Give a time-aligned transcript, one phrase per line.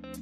[0.00, 0.12] Olá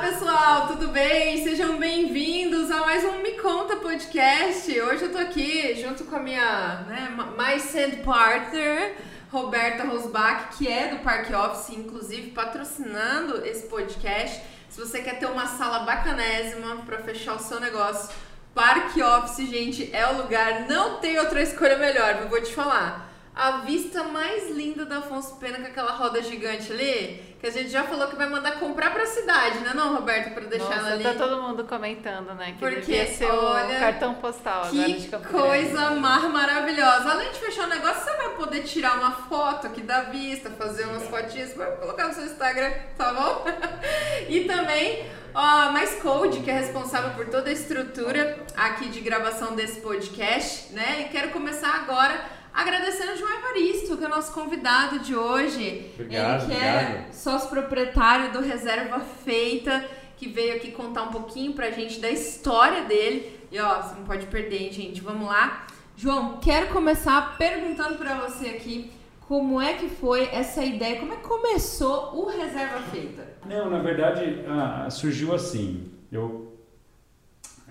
[0.00, 1.44] pessoal, tudo bem?
[1.44, 4.80] Sejam bem-vindos a mais um Me Conta Podcast.
[4.80, 8.96] Hoje eu tô aqui junto com a minha né, mais sand partner,
[9.30, 14.42] Roberta Rosbach, que é do Parque Office, inclusive patrocinando esse podcast.
[14.68, 18.12] Se você quer ter uma sala bacanésima para fechar o seu negócio,
[18.56, 20.66] Parque Office, gente, é o lugar.
[20.66, 23.05] Não tem outra escolha melhor, eu vou te falar
[23.36, 27.68] a vista mais linda da Afonso Pena com aquela roda gigante ali, que a gente
[27.68, 30.92] já falou que vai mandar comprar pra cidade, né não, Roberto, pra deixar Nossa, ela
[30.92, 31.02] ali.
[31.02, 34.94] tá todo mundo comentando, né, que Porque, devia ser olha, o cartão postal agora de
[34.94, 37.10] Que Campo coisa mar maravilhosa.
[37.10, 40.84] Além de fechar o negócio, você vai poder tirar uma foto aqui da vista, fazer
[40.84, 43.44] umas fotinhas, vai colocar no seu Instagram, tá bom?
[44.30, 49.54] e também a Mais Code, que é responsável por toda a estrutura aqui de gravação
[49.54, 51.02] desse podcast, né?
[51.02, 55.90] E quero começar agora agradecendo o João Evaristo, que é o nosso convidado de hoje.
[55.94, 57.12] Obrigado, Ele que é obrigado.
[57.12, 59.84] sócio proprietário do Reserva Feita,
[60.16, 63.38] que veio aqui contar um pouquinho pra gente da história dele.
[63.52, 65.02] E ó, você não pode perder, hein, gente?
[65.02, 65.66] Vamos lá.
[65.94, 71.16] João, quero começar perguntando pra você aqui como é que foi essa ideia, como é
[71.16, 73.36] que começou o Reserva Feita?
[73.44, 75.92] Não, na verdade, ah, surgiu assim.
[76.10, 76.56] Eu,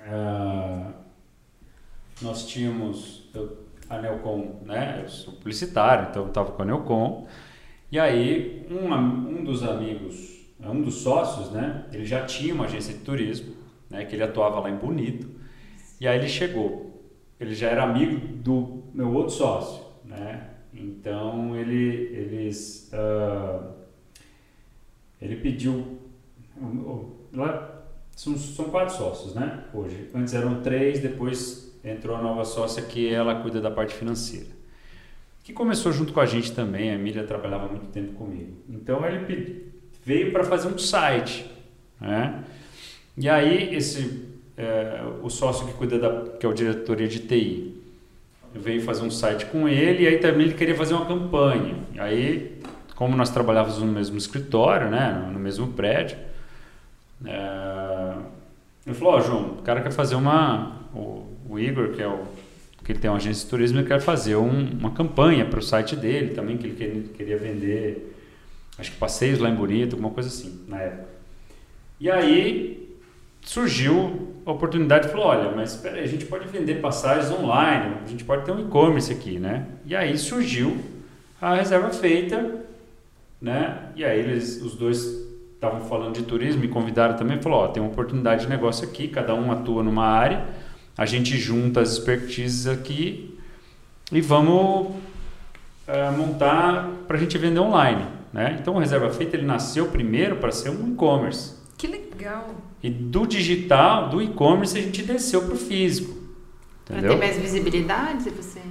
[0.07, 0.91] ah,
[2.21, 5.01] nós tínhamos eu, a Nelcom, né?
[5.03, 7.27] Eu sou publicitário, então eu estava com a Nelcom.
[7.91, 11.85] E aí, um, um dos amigos, um dos sócios, né?
[11.91, 13.55] Ele já tinha uma agência de turismo,
[13.89, 14.05] né?
[14.05, 15.29] Que ele atuava lá em Bonito.
[15.99, 17.03] E aí ele chegou.
[17.39, 20.49] Ele já era amigo do meu outro sócio, né?
[20.73, 23.71] Então ele, eles, ah,
[25.21, 25.99] ele pediu,
[28.15, 29.65] são, são quatro sócios, né?
[29.73, 34.47] Hoje, antes eram três, depois entrou a nova sócia que ela cuida da parte financeira,
[35.43, 36.89] que começou junto com a gente também.
[36.89, 38.57] A Emília trabalhava muito tempo comigo.
[38.67, 39.71] Então ele
[40.03, 41.49] veio para fazer um site,
[42.01, 42.43] né?
[43.17, 44.25] E aí esse
[44.57, 47.75] é, o sócio que cuida da que é o diretoria de TI
[48.53, 51.75] veio fazer um site com ele e aí também ele queria fazer uma campanha.
[51.93, 52.61] E aí,
[52.95, 56.17] como nós trabalhávamos no mesmo escritório, né, no mesmo prédio,
[57.25, 58.13] é,
[58.85, 60.81] ele falou, ó João, o cara quer fazer uma,
[61.49, 62.23] o, Igor, que é o
[62.83, 65.61] que ele tem uma agência de turismo, ele quer fazer um- uma campanha para o
[65.61, 68.15] site dele também, que ele queria vender,
[68.77, 71.07] acho que passeios lá em Bonito, alguma coisa assim, na época.
[71.99, 72.95] E aí
[73.41, 78.07] surgiu a oportunidade, falou, olha, mas espera aí, a gente pode vender passagens online, a
[78.07, 79.65] gente pode ter um e-commerce aqui, né?
[79.85, 80.77] E aí surgiu
[81.41, 82.61] a reserva feita,
[83.41, 83.89] né?
[83.95, 85.25] E aí eles, os dois
[85.55, 89.07] estavam falando de turismo, me convidaram também, falou, ó, tem uma oportunidade de negócio aqui,
[89.07, 90.45] cada um atua numa área,
[90.97, 93.37] a gente junta as expertises aqui
[94.11, 94.95] e vamos
[95.87, 98.57] eh, montar para a gente vender online, né?
[98.59, 101.55] Então o reserva feita ele nasceu primeiro para ser um e-commerce.
[101.77, 102.55] Que legal.
[102.81, 106.15] E do digital, do e-commerce, a gente desceu para o físico.
[106.89, 107.11] Entendeu?
[107.13, 108.61] ter mais visibilidade, se você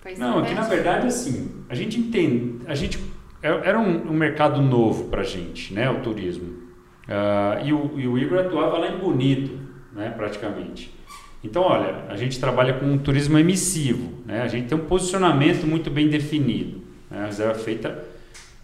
[0.00, 2.98] faz Não, aqui na verdade, assim, a gente entende, a gente
[3.42, 6.68] é- era um, um mercado novo para a gente, né, o turismo.
[7.08, 9.58] Ah, e, o, e o Igor atuava lá em Bonito,
[9.92, 10.96] né, praticamente.
[11.42, 15.66] Então, olha, a gente trabalha com um turismo emissivo, né, a gente tem um posicionamento
[15.66, 16.82] muito bem definido.
[17.10, 18.04] Né, a reserva feita,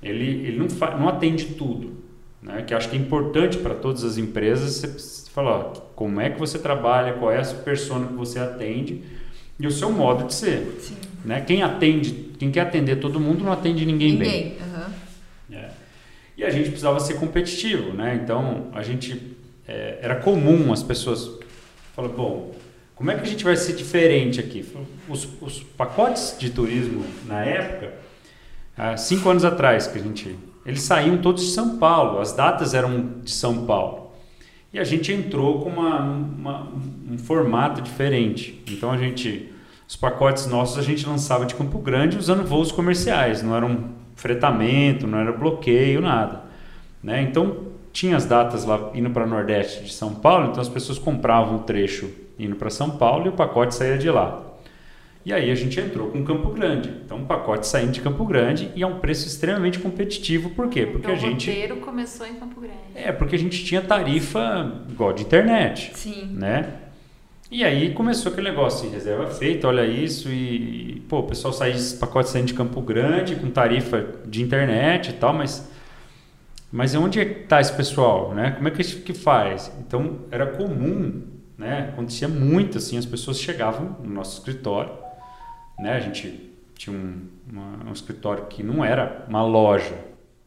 [0.02, 0.66] ele, ele não,
[0.98, 1.92] não atende tudo,
[2.42, 5.62] né, que acho que é importante para todas as empresas você falar ó,
[5.96, 9.02] como é que você trabalha, qual é a persona que você atende
[9.58, 10.78] e o seu modo de ser.
[10.80, 10.96] Sim.
[11.24, 11.40] Né?
[11.40, 14.28] Quem atende, quem quer atender todo mundo não atende ninguém, bem.
[14.28, 14.56] Ninguém.
[14.60, 14.92] aham.
[15.52, 15.68] É.
[16.36, 18.20] E a gente precisava ser competitivo, né?
[18.22, 19.36] Então a gente
[19.66, 21.30] é, era comum as pessoas
[21.94, 22.52] falar, bom,
[23.04, 24.64] como é que a gente vai ser diferente aqui?
[25.06, 27.92] Os, os pacotes de turismo na época,
[28.74, 30.34] há cinco anos atrás que a gente,
[30.64, 34.10] eles saíam todos de São Paulo, as datas eram de São Paulo.
[34.72, 36.72] E a gente entrou com uma, uma-
[37.10, 38.62] um formato diferente.
[38.70, 39.52] Então a gente,
[39.86, 43.84] os pacotes nossos a gente lançava de Campo Grande usando voos comerciais, não era um
[44.16, 46.44] fretamento, não era bloqueio, nada.
[47.02, 47.20] Né?
[47.20, 51.56] Então tinha as datas lá indo para Nordeste de São Paulo, então as pessoas compravam
[51.56, 54.54] o trecho indo para São Paulo e o pacote saía de lá.
[55.24, 56.90] E aí a gente entrou com Campo Grande.
[57.04, 60.50] Então um pacote saindo de Campo Grande e a um preço extremamente competitivo.
[60.50, 60.84] Por quê?
[60.84, 62.76] Porque então, a gente o roteiro começou em Campo Grande.
[62.94, 66.28] é, porque a gente tinha tarifa igual de internet, Sim.
[66.32, 66.74] né?
[67.50, 72.28] E aí começou aquele negócio reserva feita, olha isso, e pô, o pessoal sai pacote
[72.28, 75.70] saindo de Campo Grande com tarifa de internet e tal, mas
[76.70, 78.50] mas onde é que está esse pessoal, né?
[78.50, 79.72] Como é que que faz?
[79.78, 81.22] Então era comum
[81.56, 81.90] né?
[81.92, 84.92] Acontecia muito assim, as pessoas chegavam no nosso escritório,
[85.78, 85.94] né?
[85.96, 89.96] A gente tinha um, uma, um escritório que não era uma loja,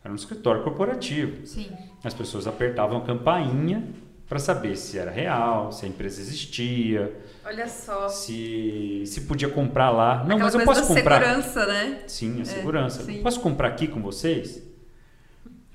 [0.04, 1.45] era um escritório corporativo.
[1.45, 1.69] Sim.
[2.04, 3.83] As pessoas apertavam a campainha
[4.27, 8.10] para saber se era real, se a empresa existia, Olha só.
[8.10, 10.18] se, se podia comprar lá.
[10.25, 11.21] Não, Aquela mas eu posso da comprar.
[11.24, 12.01] segurança, né?
[12.07, 13.03] Sim, a segurança.
[13.03, 13.24] sim.
[13.24, 14.62] Posso comprar aqui com vocês?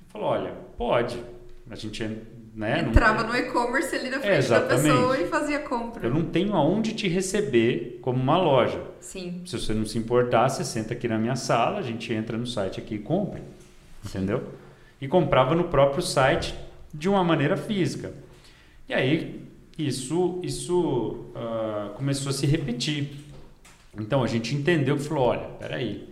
[0.08, 1.18] Falou, olha, pode.
[1.70, 2.04] A gente
[2.54, 4.82] né, não- Entrava no e-commerce ali na frente da exatamente.
[4.94, 6.06] pessoa e fazia compra.
[6.06, 8.80] Eu não tenho aonde te receber como uma loja.
[9.00, 9.42] Sim.
[9.46, 12.46] Se você não se importar, você senta aqui na minha sala, a gente entra no
[12.46, 13.42] site aqui e compra.
[14.04, 14.42] Entendeu?
[15.00, 16.54] E comprava no próprio site
[16.92, 18.12] de uma maneira física.
[18.88, 19.40] E aí,
[19.78, 23.10] isso, isso ah, começou a se repetir.
[23.98, 26.08] Então, a gente entendeu que falou, olha, peraí,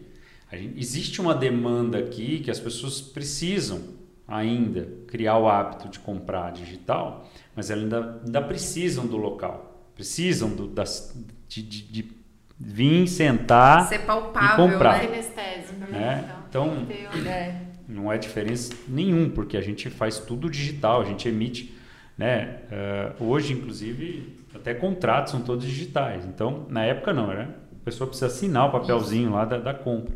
[0.50, 3.80] a gente, existe uma demanda aqui que as pessoas precisam
[4.26, 10.48] ainda criar o hábito de comprar digital, mas elas ainda, ainda precisam do local, precisam
[10.50, 11.14] do, das,
[11.48, 12.12] de, de, de
[12.58, 14.98] vir, sentar, Ser palpável, e comprar.
[14.98, 15.06] né?
[15.06, 16.30] Kinestésico, né?
[16.48, 16.86] Então,
[17.26, 17.56] É.
[17.88, 21.74] não é diferença nenhum, porque a gente faz tudo digital, a gente emite,
[22.16, 22.60] né?
[22.70, 26.24] eh, hoje, inclusive, até contratos são todos digitais.
[26.26, 30.14] Então, na época não, era a pessoa precisa assinar o papelzinho lá da, da compra.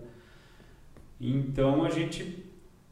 [1.20, 2.43] Então, a gente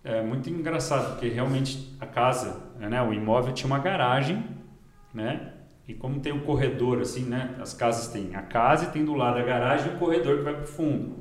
[0.04, 3.00] é muito engraçado, porque realmente a casa, né?
[3.02, 4.44] O imóvel tinha uma garagem,
[5.14, 5.52] né?
[5.86, 7.54] E como tem o corredor assim, né?
[7.60, 10.44] As casas têm a casa e tem do lado a garagem e o corredor que
[10.44, 11.16] vai para o fundo.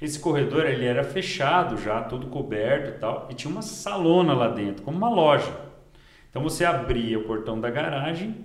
[0.00, 4.48] Esse corredor ele era fechado já, todo coberto e tal, e tinha uma salona lá
[4.48, 5.52] dentro, como uma loja.
[6.28, 8.44] Então você abria o portão da garagem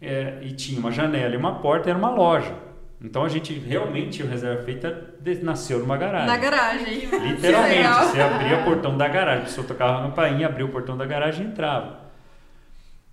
[0.00, 2.54] é, e tinha uma janela e uma porta, era uma loja.
[3.00, 6.26] Então a gente realmente, o reserva feita nasceu numa garagem.
[6.26, 7.06] Na garagem.
[7.06, 10.96] Literalmente, você abria o portão da garagem, a pessoa tocava a campainha, abria o portão
[10.96, 12.06] da garagem e entrava.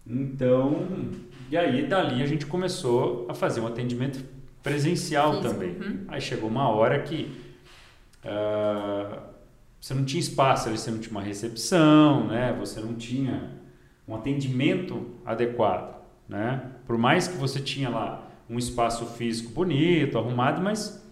[0.07, 0.87] Então,
[1.49, 4.23] e aí dali a gente começou a fazer um atendimento
[4.61, 5.69] presencial Físico, também.
[5.71, 6.05] uhum.
[6.07, 7.31] Aí chegou uma hora que
[8.23, 9.19] ah,
[9.79, 12.55] você não tinha espaço ali, você não tinha uma recepção, né?
[12.59, 13.51] Você não tinha
[14.07, 16.71] um atendimento adequado, né?
[16.87, 21.03] Por mais que você tinha lá um espaço físico bonito, arrumado, mas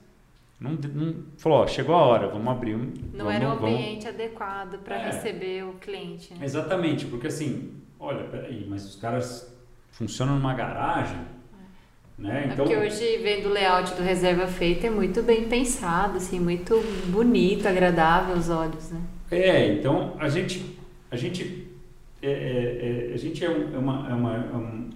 [0.60, 2.92] não, não falou, ó, chegou a hora, vamos abrir um.
[3.14, 5.06] Não vamos- era o vamos- ambiente adequado para É.
[5.08, 6.34] receber o cliente.
[6.34, 6.46] né?
[6.46, 9.52] Exatamente, porque assim, olha, peraí, mas os caras
[9.92, 11.18] funcionam numa garagem,
[12.18, 12.44] né?
[12.50, 16.40] É Então, porque hoje, vendo o layout do reserva feita, é muito bem pensado, assim,
[16.40, 16.76] muito
[17.08, 19.02] bonito, agradável aos olhos, né?
[19.32, 20.78] é, então a gente,
[21.10, 21.68] a gente,
[22.22, 24.90] é, é, é, a gente é, um- é uma, é uma, é um-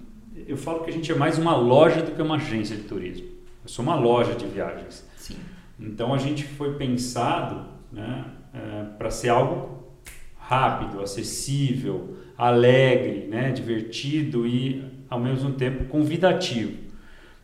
[0.47, 3.27] eu falo que a gente é mais uma loja do que uma agência de turismo.
[3.63, 5.07] Eu sou uma loja de viagens.
[5.17, 5.37] Sim.
[5.79, 8.25] Então a gente foi pensado né,
[8.97, 9.83] para ser algo
[10.37, 16.85] rápido, acessível, alegre, né, divertido e ao mesmo tempo convidativo.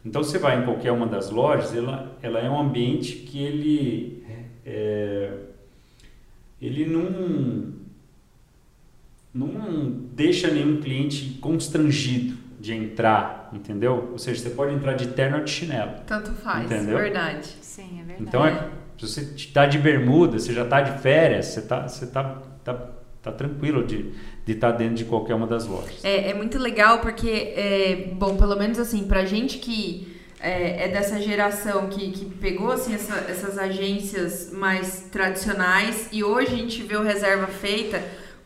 [0.05, 4.23] Então você vai em qualquer uma das lojas, ela, ela é um ambiente que ele
[4.65, 5.33] é,
[6.61, 7.81] ele não
[9.33, 14.09] não deixa nenhum cliente constrangido de entrar, entendeu?
[14.11, 15.91] Ou seja, você pode entrar de terno ou de chinelo.
[16.05, 16.97] Tanto faz, Entendeu?
[16.97, 17.47] verdade.
[17.61, 18.21] Sim, é verdade.
[18.21, 18.69] Então, é,
[18.99, 22.89] se você está de bermuda, você já está de férias, você está você tá, tá,
[23.21, 24.11] tá tranquilo de
[24.47, 26.03] estar dentro de qualquer uma das lojas.
[26.05, 30.07] É, é muito legal porque, é, bom, pelo menos assim, pra gente que
[30.39, 36.53] é, é dessa geração que, que pegou assim, essa- essas agências mais tradicionais e hoje
[36.53, 38.01] a gente vê o reserva feita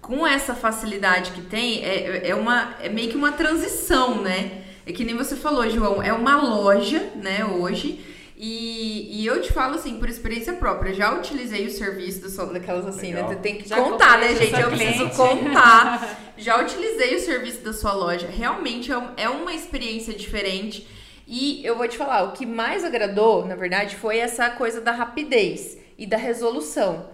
[0.05, 4.61] com essa facilidade que tem, é, é, uma, é meio que uma transição, né?
[4.85, 7.99] É que nem você falou, João, é uma loja, né, hoje.
[8.37, 12.53] E, e eu te falo assim, por experiência própria, já utilizei o serviço do som
[12.53, 13.29] daquelas assim, Legal.
[13.29, 13.35] né?
[13.41, 14.53] Tem que Já contar, né, gente?
[14.53, 15.15] Eu sou preciso cliente.
[15.45, 16.19] contar.
[16.37, 18.27] Já utilizei o serviço da sua loja.
[18.27, 20.85] Realmente é um- é uma experiência diferente.
[21.25, 24.91] E eu vou te falar, o que mais agradou, na verdade, foi essa coisa da
[24.91, 27.09] rapidez e da resolução.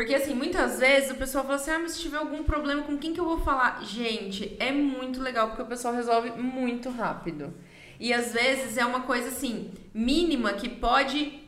[0.00, 2.96] Porque, assim, muitas vezes o pessoal fala assim: ah, mas se tiver algum problema, com
[2.96, 3.84] quem que eu vou falar?
[3.84, 7.52] Gente, é muito legal porque o pessoal resolve muito rápido.
[8.00, 11.38] E às vezes é uma coisa, assim, mínima que pode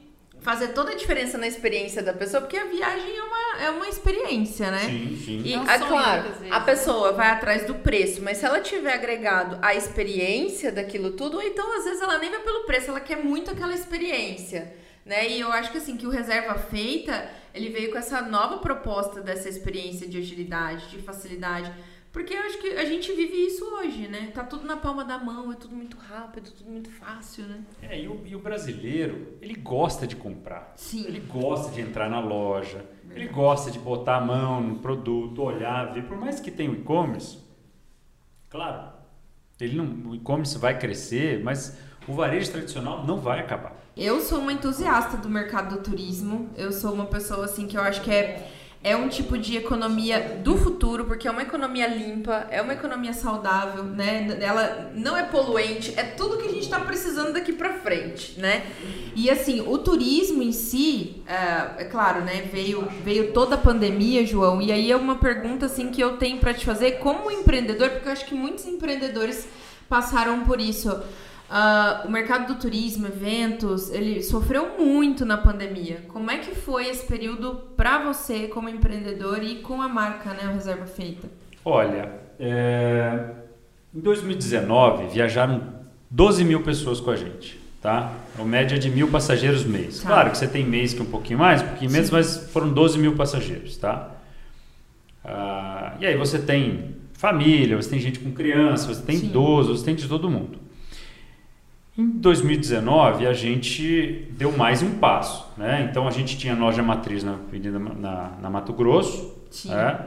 [0.43, 3.89] fazer toda a diferença na experiência da pessoa, porque a viagem é uma, é uma
[3.89, 4.81] experiência, né?
[4.81, 5.43] Sim, sim.
[5.47, 6.67] E, É um é claro, a né?
[6.67, 11.43] pessoa vai atrás do preço, mas se ela tiver agregado a experiência daquilo tudo, ou
[11.43, 14.75] então às vezes ela nem vai pelo preço, ela quer muito aquela experiência,
[15.07, 15.27] né?
[15.27, 19.21] E eu acho que assim, que o reserva feita, ele veio com essa nova proposta
[19.21, 21.73] dessa experiência de agilidade, de facilidade,
[22.13, 24.31] porque eu acho que a gente vive isso hoje, né?
[24.35, 27.65] Tá tudo na palma da mão, é tudo muito rápido, tudo muito fácil, né?
[27.81, 30.75] É, e, o, e o brasileiro, ele gosta de comprar.
[30.77, 31.07] Sim.
[31.07, 32.85] Ele gosta de entrar na loja.
[33.11, 36.05] Ele gosta de botar a mão no produto, olhar, ver.
[36.05, 37.39] Por mais que tenha o e-commerce,
[38.49, 38.93] claro,
[39.61, 43.82] Ele não, o e-commerce vai crescer, mas o varejo tradicional não vai acabar.
[43.97, 46.51] Eu sou uma entusiasta do mercado do turismo.
[46.57, 48.51] Eu sou uma pessoa assim que eu acho que é
[48.85, 53.13] é um tipo de economia do futuro, porque é uma economia limpa, é uma economia
[53.13, 54.37] saudável, né?
[54.41, 58.67] Ela não é poluente, é tudo que a gente está precisando daqui para frente, né?
[59.15, 62.49] E assim, o turismo em si, é, é, claro, né?
[62.53, 66.39] Veio, veio toda a pandemia, João, e aí é uma pergunta assim que eu tenho
[66.39, 69.47] para te fazer como empreendedor, porque eu acho que muitos empreendedores
[69.89, 71.01] passaram por isso.
[71.53, 76.03] Uh, o mercado do turismo, eventos, ele sofreu muito na pandemia.
[76.09, 80.49] Como é que foi esse período para você como empreendedor e com a marca, né,
[80.49, 81.29] o Reserva Feita?
[81.63, 82.09] Olha,
[82.41, 83.33] é...
[83.95, 85.75] em 2019 viajaram
[86.11, 88.11] 12 mil pessoas com a gente, tá?
[88.39, 90.01] A média de mil passageiros mês.
[90.01, 90.09] Tá.
[90.09, 92.73] Claro que você tem mês que é um pouquinho mais, um pouquinho menos, mas foram
[92.73, 94.11] 12 mil passageiros, tá?
[95.23, 99.27] Uh, e aí você tem família, você tem gente com criança, você tem Sim.
[99.27, 100.62] idoso, você tem de todo mundo.
[101.97, 105.47] Em 2019, a gente deu mais um passo.
[105.59, 105.87] Né?
[105.91, 107.37] Então, a gente tinha loja matriz na,
[107.99, 109.37] na, na Mato Grosso.
[109.67, 110.07] Né?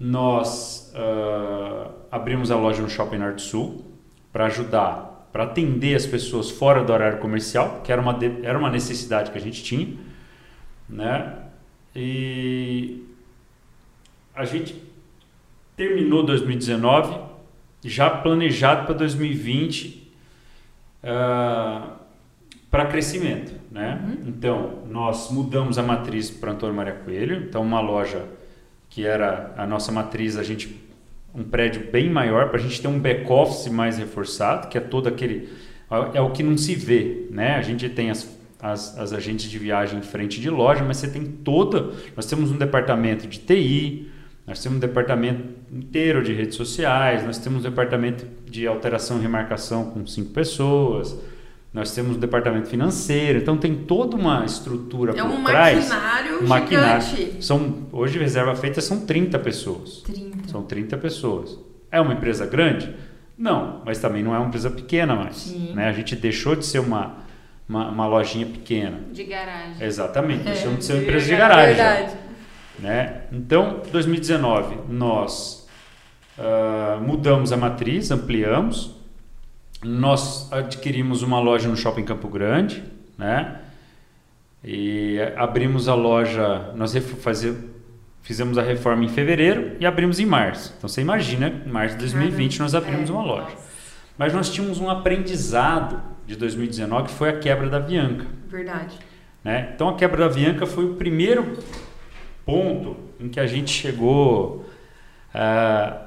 [0.00, 3.84] Nós uh, abrimos a loja no Shopping Norte Sul
[4.32, 8.58] para ajudar, para atender as pessoas fora do horário comercial, que era uma, de, era
[8.58, 9.94] uma necessidade que a gente tinha.
[10.88, 11.34] Né?
[11.94, 13.04] E
[14.34, 14.82] a gente
[15.76, 17.20] terminou 2019
[17.84, 20.01] já planejado para 2020
[21.02, 21.96] uh, ah,
[22.70, 23.52] para crescimento.
[23.70, 24.00] Né?
[24.02, 24.28] Uhum.
[24.28, 27.44] Então, nós mudamos a matriz para Antônio Maria Coelho.
[27.48, 28.24] Então, uma loja
[28.88, 30.80] que era a nossa matriz, a gente
[31.34, 34.80] um prédio bem maior para a gente ter um back office mais reforçado, que é
[34.80, 35.48] todo aquele
[36.14, 37.54] é o que não se vê, né?
[37.56, 41.08] A gente tem as, as, as agentes de viagem em frente de loja, mas você
[41.08, 41.92] tem toda.
[42.16, 44.10] Nós temos um departamento de TI,
[44.46, 49.22] nós temos um departamento inteiro de redes sociais, nós temos um departamento de alteração e
[49.22, 51.16] remarcação com cinco pessoas,
[51.72, 55.88] nós temos um departamento financeiro, então tem toda uma estrutura é por um trás.
[55.88, 60.02] Maquinário um maquinário São, hoje, reserva feita são 30 pessoas.
[60.02, 60.48] 30.
[60.48, 61.58] São 30 pessoas.
[61.90, 62.94] É uma empresa grande?
[63.38, 65.50] Não, mas também não é uma empresa pequena mais.
[65.74, 65.88] Né?
[65.88, 67.16] A gente deixou de ser uma,
[67.66, 69.00] uma, uma lojinha pequena.
[69.10, 69.82] De garagem.
[69.86, 71.74] Exatamente, é, deixamos de ser uma empresa de garagem.
[71.74, 72.21] Verdade.
[72.82, 73.22] Né?
[73.30, 75.68] Então, 2019, nós
[76.36, 78.96] uh, mudamos a matriz, ampliamos,
[79.84, 82.82] nós adquirimos uma loja no Shopping Campo Grande,
[83.16, 83.60] né?
[84.64, 87.56] E abrimos a loja, nós fazer,
[88.20, 90.74] fizemos a reforma em fevereiro e abrimos em março.
[90.76, 93.56] Então você imagina, em março de 2020 nós abrimos uma loja.
[94.18, 98.26] Mas nós tínhamos um aprendizado de 2019 que foi a quebra da Bianca.
[98.48, 98.96] Verdade.
[99.42, 99.72] Né?
[99.74, 101.58] Então a quebra da Bianca foi o primeiro
[102.44, 104.64] ponto em que a gente chegou
[105.34, 105.38] uh,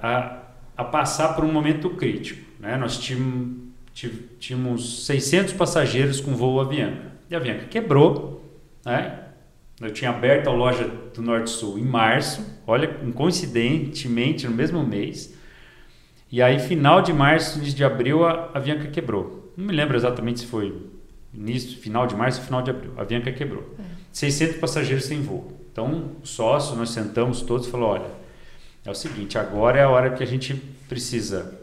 [0.02, 0.40] a,
[0.78, 2.42] a, passar por um momento crítico.
[2.60, 2.78] Né?
[2.78, 3.58] Nós tínhamos,
[4.40, 7.14] tínhamos 600 passageiros com voo Avianca.
[7.30, 8.44] E a Avianca quebrou.
[8.86, 9.20] Né?
[9.82, 15.36] Eu tinha aberto a loja do Norte Sul em março, olha, coincidentemente, no mesmo mês.
[16.32, 19.54] E aí, final de março, início de abril, a Avianca quebrou.
[19.56, 20.74] Não me lembro exatamente se foi
[21.34, 22.94] início, final de março ou final de abril.
[22.98, 23.76] A Avianca quebrou.
[23.80, 23.84] É.
[24.12, 25.65] 600 passageiros sem voo.
[25.76, 28.10] Então, o sócio, nós sentamos todos e falou, olha,
[28.86, 30.56] é o seguinte, agora é a hora que a gente
[30.88, 31.54] precisa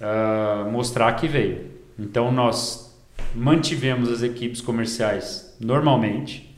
[0.00, 1.70] uh, mostrar que veio.
[1.96, 2.92] Então, nós
[3.32, 6.52] mantivemos as equipes comerciais normalmente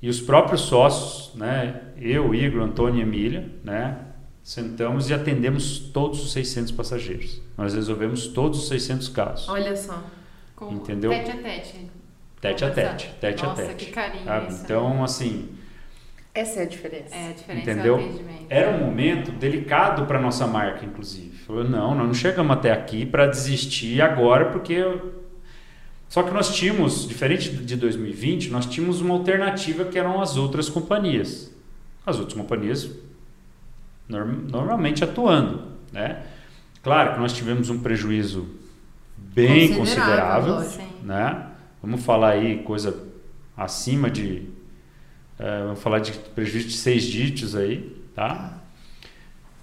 [0.00, 3.98] e os próprios sócios, né, eu, Igor, Antônio e Emília, né,
[4.42, 7.42] sentamos e atendemos todos os 600 passageiros.
[7.58, 9.48] Nós resolvemos todos os 600 casos.
[9.50, 10.02] Olha só.
[10.54, 11.10] Com Entendeu?
[11.10, 11.90] Tete a tete.
[12.40, 13.14] Tete a tete.
[13.20, 13.84] Tete Nossa, a tete.
[13.84, 14.62] que carinho ah, isso.
[14.64, 15.56] Então, assim
[16.36, 17.14] essa é a diferença.
[17.14, 17.98] É, a diferença Entendeu?
[18.50, 18.58] é.
[18.58, 21.36] Era um momento delicado para nossa marca, inclusive.
[21.38, 24.84] Falou, não, nós não chegamos até aqui para desistir agora, porque.
[26.08, 30.68] Só que nós tínhamos, diferente de 2020, nós tínhamos uma alternativa que eram as outras
[30.68, 31.52] companhias.
[32.04, 32.88] As outras companhias
[34.08, 36.22] normalmente atuando, né?
[36.82, 38.46] Claro que nós tivemos um prejuízo
[39.16, 41.46] bem considerável, considerável né?
[41.82, 43.02] Vamos falar aí coisa
[43.56, 44.48] acima de
[45.38, 48.58] é, vamos falar de prejuízo de seis dígitos aí, tá?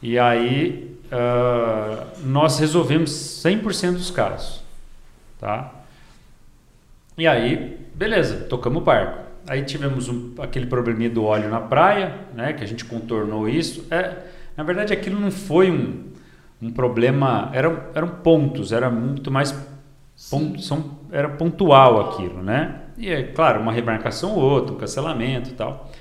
[0.02, 4.62] E aí uh, nós resolvemos 100% dos casos,
[5.40, 5.74] tá?
[7.18, 9.24] E aí, beleza, tocamos o barco.
[9.48, 12.54] Aí tivemos um, aquele probleminha do óleo na praia, né?
[12.54, 13.86] Que a gente contornou isso.
[13.90, 14.18] É,
[14.56, 16.04] na verdade, aquilo não foi um,
[16.62, 19.52] um problema, eram, eram pontos, era muito mais
[20.30, 22.83] ponto, são, era pontual aquilo, né?
[22.98, 25.92] E é claro, uma remarcação ou outra, um cancelamento e tal.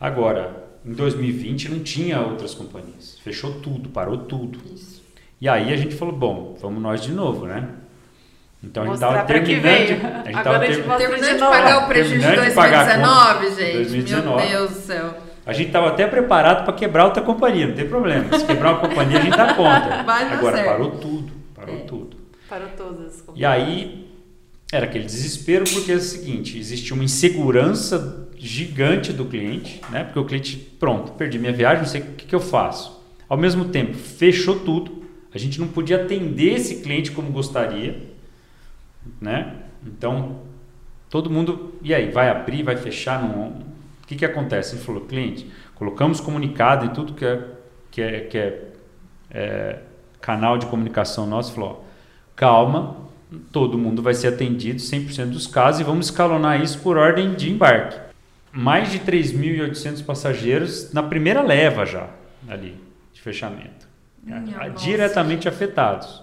[0.00, 3.18] Agora, em 2020 não tinha outras companhias.
[3.22, 4.58] Fechou tudo, parou tudo.
[4.74, 5.02] Isso.
[5.40, 7.68] E aí a gente falou, bom, vamos nós de novo, né?
[8.62, 9.86] Então a gente estava que terminando.
[9.86, 12.48] de- A gente Agora tava a gente ter- Terminando de pagar o prejuízo de terminando
[12.48, 13.60] de pagar a 2019, conta.
[13.60, 13.72] gente.
[13.76, 14.42] 2019.
[14.48, 15.14] Meu Deus do céu.
[15.44, 18.38] A gente estava até preparado para quebrar outra companhia, não tem problema.
[18.38, 20.02] Se quebrar uma companhia, a gente dá conta.
[20.04, 20.68] Vai Agora certo.
[20.68, 21.78] parou tudo, parou É.
[21.80, 22.16] tudo.
[22.48, 24.11] Parou todas as E aí
[24.72, 30.02] era aquele desespero porque é o seguinte, existia uma insegurança gigante do cliente, né?
[30.02, 33.00] Porque o cliente, pronto, perdi minha viagem, não sei o que, que eu faço.
[33.28, 38.02] Ao mesmo tempo, fechou tudo, a gente não podia atender esse cliente como gostaria,
[39.20, 39.56] né?
[39.86, 40.40] Então,
[41.10, 43.48] todo mundo, e aí, vai abrir, vai fechar, não,
[44.02, 44.74] o que que acontece?
[44.74, 47.44] Ele falou, cliente, colocamos comunicado em tudo que é,
[47.90, 48.62] que é, que é,
[49.30, 49.78] é,
[50.18, 51.84] canal de comunicação nosso, falou,
[52.34, 53.01] calma,
[53.50, 57.50] todo mundo vai ser atendido 100% dos casos e vamos escalonar isso por ordem de
[57.50, 57.98] embarque.
[58.52, 62.08] Mais de 3.800 passageiros na primeira leva já
[62.48, 62.76] ali
[63.12, 63.88] de fechamento.
[64.22, 66.22] Minha nossa, diretamente afetados.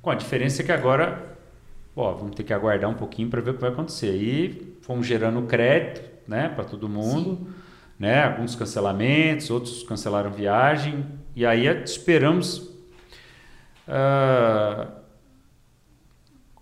[0.00, 1.36] Com a diferença que agora,
[1.94, 4.14] ó, vamos ter que aguardar um pouquinho para ver o que vai acontecer.
[4.14, 7.46] E fomos gerando crédito, né, para todo mundo,
[7.98, 8.24] né?
[8.24, 11.04] Alguns cancelamentos, outros cancelaram viagem
[11.34, 12.70] e aí esperamos
[13.86, 14.88] ah,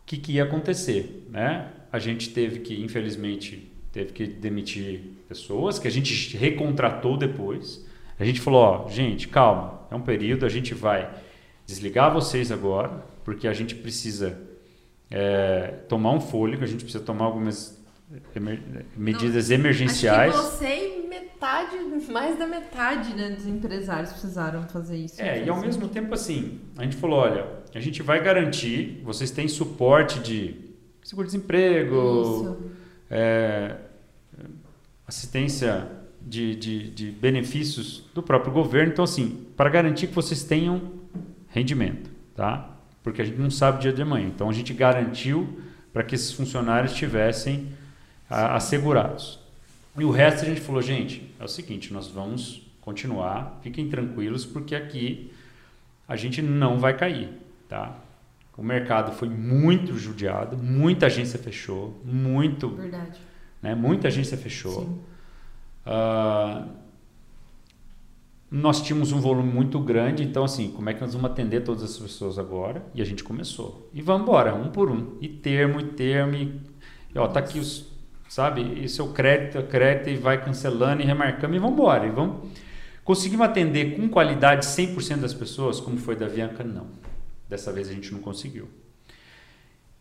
[0.05, 1.71] o que, que ia acontecer, né?
[1.91, 7.85] A gente teve que, infelizmente, teve que demitir pessoas que a gente recontratou depois.
[8.19, 11.11] A gente falou, ó, gente, calma, é um período, a gente vai
[11.67, 14.39] desligar vocês agora, porque a gente precisa
[15.11, 17.83] é, tomar um fôlego, a gente precisa tomar algumas
[18.37, 18.61] emer-
[18.97, 20.35] medidas emergenciais.
[20.35, 21.77] Acho que você e metade,
[22.13, 25.21] mais da metade né, dos empresários precisaram fazer isso.
[25.21, 27.47] É, e ao mesmo tempo assim, a gente falou, olha,
[27.79, 30.55] a gente vai garantir, vocês têm suporte de
[31.03, 32.57] seguro-desemprego,
[33.11, 33.77] é,
[35.07, 35.87] assistência
[36.21, 38.93] de, de, de benefícios do próprio governo.
[38.93, 40.93] Então, assim, para garantir que vocês tenham
[41.49, 42.71] rendimento, tá?
[43.03, 44.27] Porque a gente não sabe o dia de amanhã.
[44.29, 45.61] Então, a gente garantiu
[45.93, 47.69] para que esses funcionários estivessem
[48.29, 49.39] a- assegurados.
[49.99, 54.45] E o resto a gente falou, gente, é o seguinte, nós vamos continuar, fiquem tranquilos,
[54.45, 55.31] porque aqui
[56.09, 57.29] a gente não vai cair,
[57.75, 57.93] tá?
[58.57, 63.21] O mercado foi muito judiado, muita agência fechou, muito Verdade.
[63.61, 63.75] né?
[63.75, 65.03] Muita agência fechou.
[65.85, 66.67] Ah,
[68.49, 71.83] nós tínhamos um volume muito grande, então assim, como é que nós vamos atender todas
[71.83, 72.85] as pessoas agora?
[72.95, 73.91] E a gente começou.
[73.93, 75.19] E vamos embora, um por um.
[75.21, 76.61] E termo, e termo, e,
[77.13, 77.89] e ó, tá aqui os,
[78.29, 78.63] sabe?
[78.85, 82.07] Isso é o crédito, é crédito, e vai cancelando e remarcando e vamos embora.
[82.07, 82.49] E vamos...
[83.03, 86.63] Conseguimos atender com qualidade 100% das pessoas, como foi da Bianca?
[86.63, 86.87] Não.
[87.49, 88.69] Dessa vez a gente não conseguiu.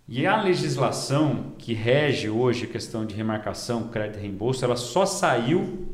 [0.07, 5.05] E a legislação que rege hoje a questão de remarcação, crédito e reembolso, ela só
[5.05, 5.87] saiu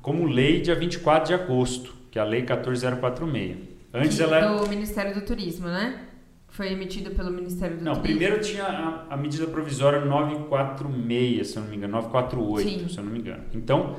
[0.00, 3.56] como lei dia 24 de agosto, que é a lei 14046.
[3.92, 6.00] Antes ela é- Do Ministério do Turismo, né?
[6.48, 8.16] Foi emitido pelo Ministério do Não, Turismo.
[8.18, 12.88] primeiro tinha a, a medida provisória 946, se eu não me engano, 948, Sim.
[12.88, 13.42] se eu não me engano.
[13.52, 13.96] Então,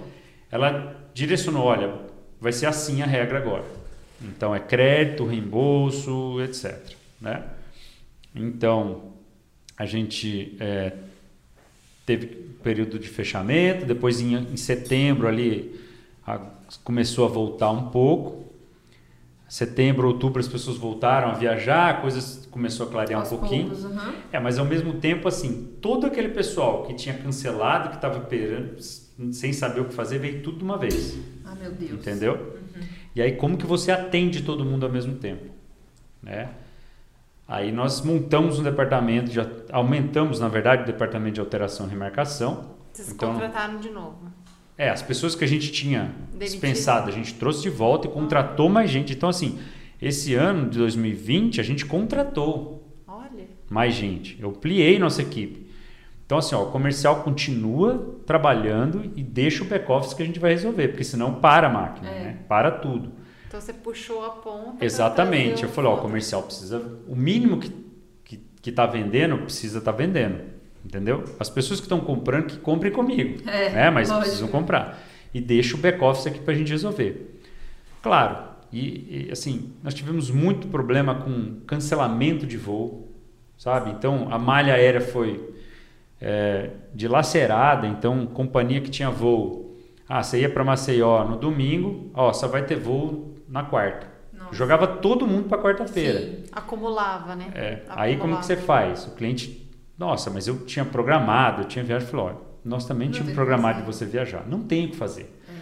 [0.50, 1.94] ela direcionou, olha,
[2.40, 3.64] vai ser assim a regra agora.
[4.21, 6.95] Então, é crédito, reembolso, etc.
[7.21, 7.43] Né?
[8.34, 9.13] Então,
[9.78, 10.93] a gente é,
[12.06, 12.28] teve
[12.63, 15.80] período de fechamento, depois em, em setembro ali
[16.25, 16.39] a-
[16.84, 18.45] começou a voltar um pouco.
[19.47, 23.71] Setembro, outubro as pessoas voltaram a viajar, a coisa começou a clarear Aos um pouquinho.
[23.86, 24.13] aham.
[24.32, 28.28] É, mas ao mesmo tempo, assim, todo aquele pessoal que tinha cancelado, que estava
[29.32, 31.15] sem saber o que fazer, veio tudo de uma vez.
[31.45, 31.91] Ah, meu Deus.
[31.91, 32.55] Entendeu?
[33.15, 35.45] E aí, como que você atende todo mundo ao mesmo tempo?
[36.21, 36.49] Né?
[37.47, 42.71] Aí nós montamos um departamento, já aumentamos, na verdade, o departamento de alteração e remarcação.
[42.91, 44.17] Vocês Então- contrataram de novo.
[44.78, 48.67] É, as pessoas que a gente tinha dispensado, a gente trouxe de volta e contratou
[48.67, 49.13] mais gente.
[49.13, 49.58] Então, assim,
[50.01, 53.47] esse ano de 2020, a gente contratou Olha.
[53.69, 54.38] mais gente.
[54.41, 55.64] Eu ampliei nossa equipe.
[56.26, 60.52] Então, assim, ó, o comercial continua trabalhando e deixa o back-office que a gente vai
[60.52, 62.24] resolver, porque senão para a máquina, É.
[62.24, 62.38] né?
[62.48, 63.12] Para tudo.
[63.48, 64.84] Então você puxou a ponta.
[64.84, 65.64] Exatamente.
[65.64, 66.82] Eu falei, ó, o comercial precisa.
[67.08, 67.70] O mínimo que,
[68.24, 70.42] que, que tá vendendo, precisa estar vendendo.
[70.84, 71.24] Entendeu?
[71.40, 73.42] As pessoas que estão comprando, que comprem comigo.
[73.48, 73.90] É, né?
[73.92, 74.26] Mas lógico.
[74.26, 75.00] precisam comprar.
[75.34, 77.40] E deixa o back-office aqui para a gente resolver.
[78.02, 78.38] Claro,
[78.72, 83.12] e, e, assim, nós tivemos muito problema com cancelamento de voo,
[83.58, 83.92] sabe?
[83.92, 85.55] Então, a malha aérea foi
[86.28, 89.78] é, dilacerada, então, companhia que tinha voo.
[90.10, 94.08] Ah, você ia para Maceió no domingo, ó, só vai ter voo na quarta.
[94.34, 94.56] Nossa.
[94.56, 96.20] Jogava todo mundo para quarta-feira.
[96.20, 96.44] Sim.
[96.52, 97.52] Acumulava, né?
[97.54, 98.88] É, aí como que você Acumulava.
[98.88, 99.06] faz?
[99.06, 103.36] O cliente, nossa, mas eu tinha programado, eu tinha viagem, falou, nós também Não tínhamos
[103.36, 105.32] programado de você viajar, não tem o que fazer.
[105.48, 105.54] É.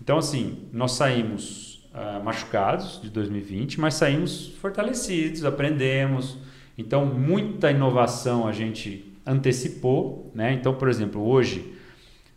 [0.00, 6.38] Então assim, nós saímos uh, machucados de 2020, mas saímos fortalecidos, aprendemos.
[6.78, 10.30] Então, muita inovação a gente antecipou.
[10.34, 10.52] Né?
[10.52, 11.74] Então, por exemplo, hoje,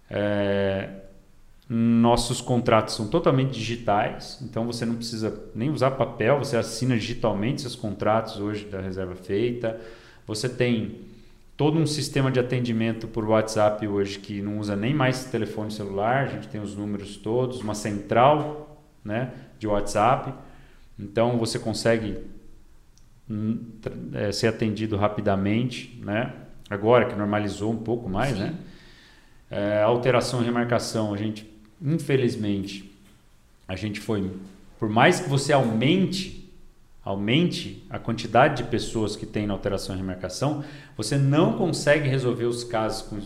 [0.09, 0.89] é,
[1.69, 7.61] nossos contratos são totalmente digitais, então você não precisa nem usar papel, você assina digitalmente
[7.61, 9.79] seus contratos hoje da reserva feita.
[10.25, 11.01] Você tem
[11.55, 16.23] todo um sistema de atendimento por WhatsApp hoje que não usa nem mais telefone celular,
[16.23, 20.33] a gente tem os números todos, uma central né, de WhatsApp.
[20.97, 22.17] Então você consegue
[24.13, 26.33] é, ser atendido rapidamente, né?
[26.69, 28.43] Agora que normalizou um pouco mais, Sim.
[28.43, 28.55] né?
[29.49, 31.49] É, alteração e remarcação, a gente
[31.81, 32.91] infelizmente,
[33.67, 34.31] a gente foi,
[34.77, 36.39] por mais que você aumente
[37.03, 40.63] aumente a quantidade de pessoas que tem na alteração e remarcação,
[40.95, 43.19] você não consegue resolver os casos com,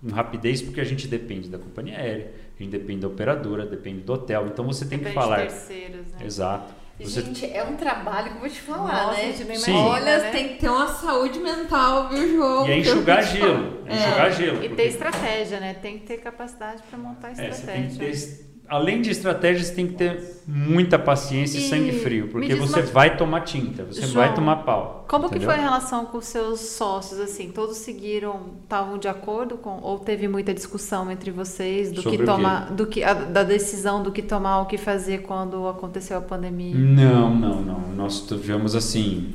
[0.00, 4.00] com rapidez porque a gente depende da companhia aérea, a gente depende da operadora, depende
[4.00, 4.48] do hotel.
[4.48, 5.42] Então você tem depende que falar.
[5.42, 6.26] De terceiros, né?
[6.26, 6.74] Exato.
[7.00, 7.22] Você...
[7.22, 9.54] Gente, é um trabalho que eu vou te falar, Nossa, né?
[9.54, 9.72] Sim.
[9.72, 10.30] Olha, né?
[10.30, 12.66] tem que ter uma saúde mental, viu, João?
[12.66, 13.84] E é enxugar gelo.
[13.86, 14.56] É enxugar gelo.
[14.56, 14.82] E porque...
[14.82, 15.74] ter estratégia, né?
[15.74, 17.54] Tem que ter capacidade para montar estratégia.
[17.54, 21.68] É, você tem que ter além de estratégia, você tem que ter muita paciência e,
[21.68, 22.86] sangue frio, porque você uma...
[22.86, 25.04] vai tomar tinta, você João, vai tomar pau.
[25.08, 25.40] Como entendeu?
[25.40, 27.50] que foi a relação com os seus sócios assim?
[27.50, 32.24] Todos seguiram, estavam de acordo com ou teve muita discussão entre vocês do Sobre que
[32.24, 36.22] tomar, do que a, da decisão do que tomar, o que fazer quando aconteceu a
[36.22, 36.74] pandemia?
[36.74, 37.80] Não, não, não.
[37.94, 39.34] Nós tivemos assim,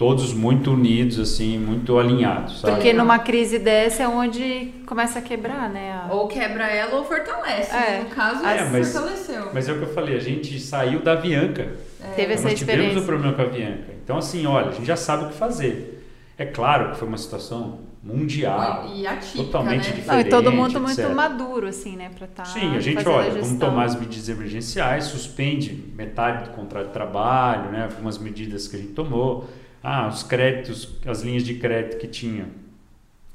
[0.00, 2.60] todos muito unidos, assim, muito alinhados.
[2.60, 2.72] Sabe?
[2.72, 5.92] Porque numa crise dessa é onde começa a quebrar, né?
[5.92, 6.14] A...
[6.14, 7.70] Ou quebra ela ou fortalece.
[7.76, 7.98] É.
[7.98, 9.50] No caso, é, mas, fortaleceu.
[9.52, 11.72] Mas é o que eu falei, a gente saiu da Avianca.
[12.02, 12.14] É.
[12.14, 12.88] Teve essa nós experiência.
[12.88, 13.92] tivemos o problema com a Avianca.
[14.02, 16.02] Então, assim, olha, a gente já sabe o que fazer.
[16.38, 19.96] É claro que foi uma situação mundial, e atípica, totalmente né?
[19.96, 20.08] diferente.
[20.08, 21.04] Não, e todo mundo etc.
[21.04, 22.44] muito maduro, assim, né, para estar.
[22.44, 26.92] Tá Sim, a gente olha, vamos tomar as medidas emergenciais, suspende metade do contrato de
[26.94, 29.46] trabalho, né, algumas medidas que a gente tomou
[29.82, 32.48] ah, os créditos, as linhas de crédito que tinha.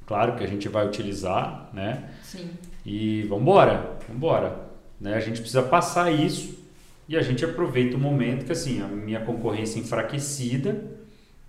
[0.05, 2.09] Claro que a gente vai utilizar, né?
[2.23, 2.49] Sim.
[2.85, 4.55] E vamos embora, vamos embora.
[5.01, 5.15] Né?
[5.15, 6.63] A gente precisa passar isso
[7.09, 10.83] e a gente aproveita o momento que assim, a minha concorrência enfraquecida,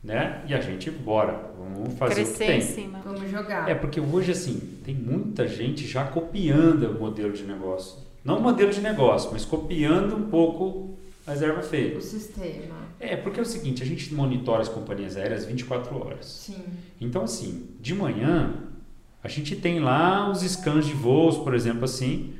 [0.03, 0.43] né?
[0.47, 2.59] E a gente bora, vamos fazer Crescer o que tem.
[2.59, 3.01] em cima.
[3.05, 3.69] Vamos jogar.
[3.69, 7.99] É porque hoje assim, tem muita gente já copiando o modelo de negócio.
[8.25, 11.99] Não o modelo de negócio, mas copiando um pouco a reserva feita.
[11.99, 12.77] O sistema.
[13.01, 16.27] É, porque é o seguinte, a gente monitora as companhias aéreas 24 horas.
[16.27, 16.65] Sim.
[17.01, 18.55] Então, assim, de manhã,
[19.23, 22.35] a gente tem lá os scans de voos, por exemplo, assim.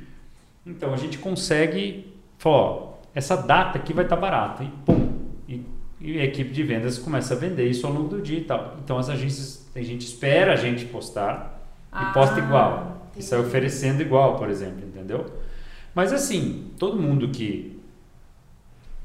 [0.65, 4.63] Então, a gente consegue falar, ó, essa data aqui vai estar tá barata.
[4.63, 5.13] E pum,
[5.49, 5.65] e,
[5.99, 8.77] e, a equipe de vendas começa a vender isso ao longo do dia e tal.
[8.83, 13.01] Então, as agências, tem gente espera a gente postar ah, e posta igual.
[13.11, 13.19] Entendi.
[13.19, 15.25] E sai oferecendo igual, por exemplo, entendeu?
[15.93, 17.76] Mas, assim, todo mundo que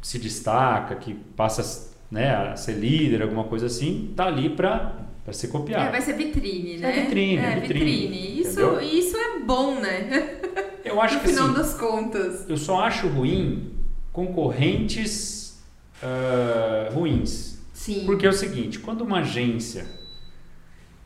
[0.02, 5.32] se destaca, que passa né, a ser líder, alguma coisa assim, tá ali para para
[5.32, 5.84] ser copiado.
[5.84, 6.98] É, vai ser vitrine, né?
[6.98, 8.08] É vitrine, é, é vitrine.
[8.08, 8.40] vitrine.
[8.40, 10.40] Isso, isso é bom, né?
[10.84, 12.50] Eu acho no que final assim, das contas.
[12.50, 13.72] Eu só acho ruim
[14.12, 15.62] concorrentes
[16.02, 17.60] uh, ruins.
[17.72, 18.04] Sim.
[18.04, 19.86] Porque é o seguinte, quando uma agência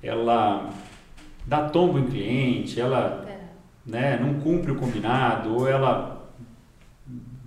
[0.03, 0.71] ela
[1.47, 3.39] dá tombo em cliente, ela é.
[3.85, 6.31] né, não cumpre o combinado, ou ela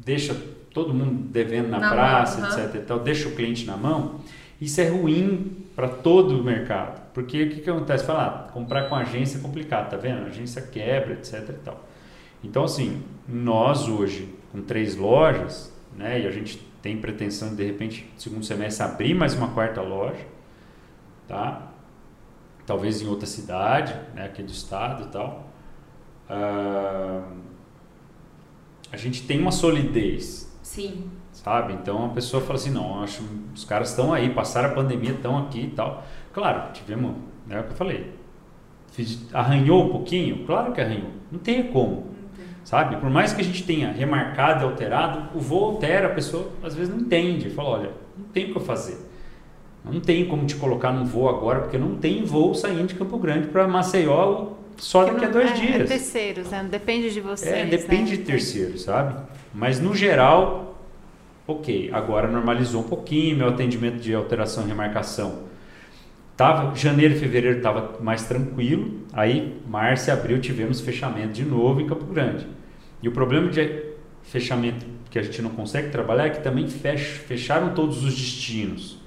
[0.04, 0.36] deixa
[0.74, 2.76] todo mundo devendo na, na praça, mão, etc.
[2.76, 4.20] E tal, deixa o cliente na mão,
[4.60, 7.02] isso é ruim para todo o mercado.
[7.14, 8.06] Porque o que, que acontece?
[8.06, 10.24] Fala, ah, comprar com agência é complicado, tá vendo?
[10.24, 11.50] A agência quebra, etc.
[11.50, 11.88] E tal.
[12.44, 17.66] Então, assim, nós hoje, com três lojas, né, e a gente tem pretensão de, de
[17.66, 20.26] repente, segundo semestre, abrir mais uma quarta loja,
[21.28, 21.72] tá?
[22.66, 25.50] Talvez em outra cidade, né, aqui do estado e tal.
[26.30, 27.24] Uh,
[28.92, 31.10] a gente tem uma solidez Sim.
[31.32, 31.74] Sabe?
[31.74, 33.24] Então a pessoa fala assim: não, acho
[33.56, 36.04] os caras estão aí, passaram a pandemia, estão aqui e tal.
[36.32, 37.16] Claro, tivemos,
[37.48, 38.14] né, é o que eu falei.
[38.92, 40.46] Fiz, arranhou um pouquinho?
[40.46, 41.10] Claro que arranhou.
[41.32, 42.10] Não tem como.
[42.64, 42.98] Sabe?
[42.98, 46.76] Por mais que a gente tenha remarcado e alterado, o voo altera, a pessoa às
[46.76, 47.50] vezes não entende.
[47.50, 49.10] Fala: olha, não tem o que eu fazer.
[49.84, 53.18] Não tem como te colocar num voo agora, porque não tem voo saindo de Campo
[53.18, 55.82] Grande para Maceió só daqui a dois é, dias.
[55.82, 56.68] É terceiros, né?
[56.70, 57.52] Depende de vocês.
[57.52, 58.18] É, depende né?
[58.18, 59.16] de terceiros, sabe?
[59.54, 60.80] Mas no geral,
[61.46, 65.50] ok, agora normalizou um pouquinho meu atendimento de alteração e remarcação.
[66.38, 71.82] Tava, janeiro e fevereiro estava mais tranquilo, aí março e abril tivemos fechamento de novo
[71.82, 72.48] em Campo Grande.
[73.04, 73.90] E o problema de
[74.24, 79.00] fechamento que a gente não consegue trabalhar é que também fech, fecharam todos os destinos.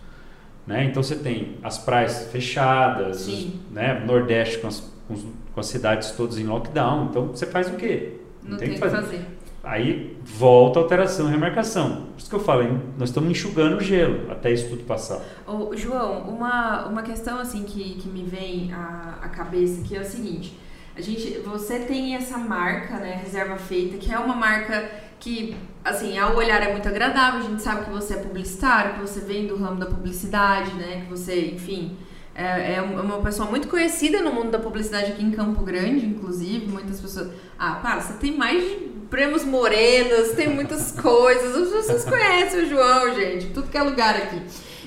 [0.66, 0.84] Né?
[0.84, 4.02] Então você tem as praias fechadas, os, né?
[4.04, 5.14] Nordeste com as, com,
[5.54, 7.06] com as cidades todas em lockdown.
[7.10, 8.18] Então você faz o quê?
[8.42, 8.96] Não, não tem, o que fazer.
[8.96, 9.26] fazer.
[9.62, 12.06] aí volta a alteração e remarcação.
[12.12, 15.20] Por isso que eu falo, hein, nós estamos enxugando o gelo até isso tudo passar.
[15.46, 20.00] Ô, João, uma, uma questão assim que, que me vem à, à cabeça que é
[20.00, 20.58] o seguinte.
[20.94, 26.18] A gente, você tem essa marca, né, Reserva Feita, que é uma marca que, assim,
[26.18, 29.46] ao olhar é muito agradável, a gente sabe que você é publicitário, que você vem
[29.46, 31.96] do ramo da publicidade, né, que você, enfim,
[32.34, 36.66] é, é uma pessoa muito conhecida no mundo da publicidade aqui em Campo Grande, inclusive,
[36.66, 37.28] muitas pessoas...
[37.58, 38.76] Ah, para, você tem mais de
[39.10, 44.16] prêmios morenos, tem muitas coisas, as pessoas conhecem o João, gente, tudo que é lugar
[44.16, 44.40] aqui.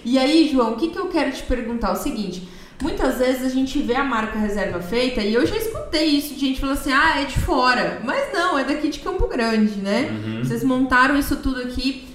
[0.03, 1.89] E aí, João, o que, que eu quero te perguntar?
[1.89, 2.55] É o seguinte...
[2.81, 6.41] Muitas vezes a gente vê a marca reserva feita e eu já escutei isso de
[6.41, 8.01] gente falando assim: ah, é de fora.
[8.03, 10.09] Mas não, é daqui de Campo Grande, né?
[10.11, 10.43] Uhum.
[10.43, 12.05] Vocês montaram isso tudo aqui.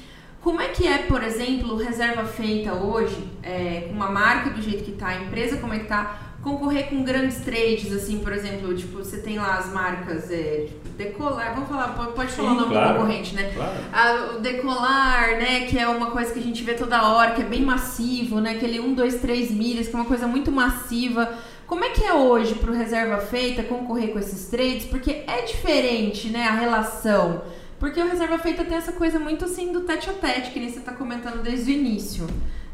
[0.42, 4.84] Como é que é, por exemplo, reserva feita hoje, é, com uma marca do jeito
[4.84, 8.74] que tá, a empresa como é que tá, concorrer com grandes trades, assim, por exemplo,
[8.74, 12.60] tipo, você tem lá as marcas, é, tipo, Decolar, vamos falar, pode, falar Sim, o
[12.60, 13.50] nome claro, do concorrente, né?
[13.54, 13.72] Claro.
[13.92, 17.42] A- o Decolar, né, que é uma coisa que a gente vê toda hora, que
[17.42, 21.30] é bem massivo, né, aquele 1, 2, 3 milhas, que é uma coisa muito massiva.
[21.66, 24.86] Como é que é hoje pro reserva feita concorrer com esses trades?
[24.86, 27.42] Porque é diferente, né, a relação.
[27.80, 30.70] Porque o reserva feita tem essa coisa muito assim do tete a tete, que nem
[30.70, 32.26] você tá comentando desde o início,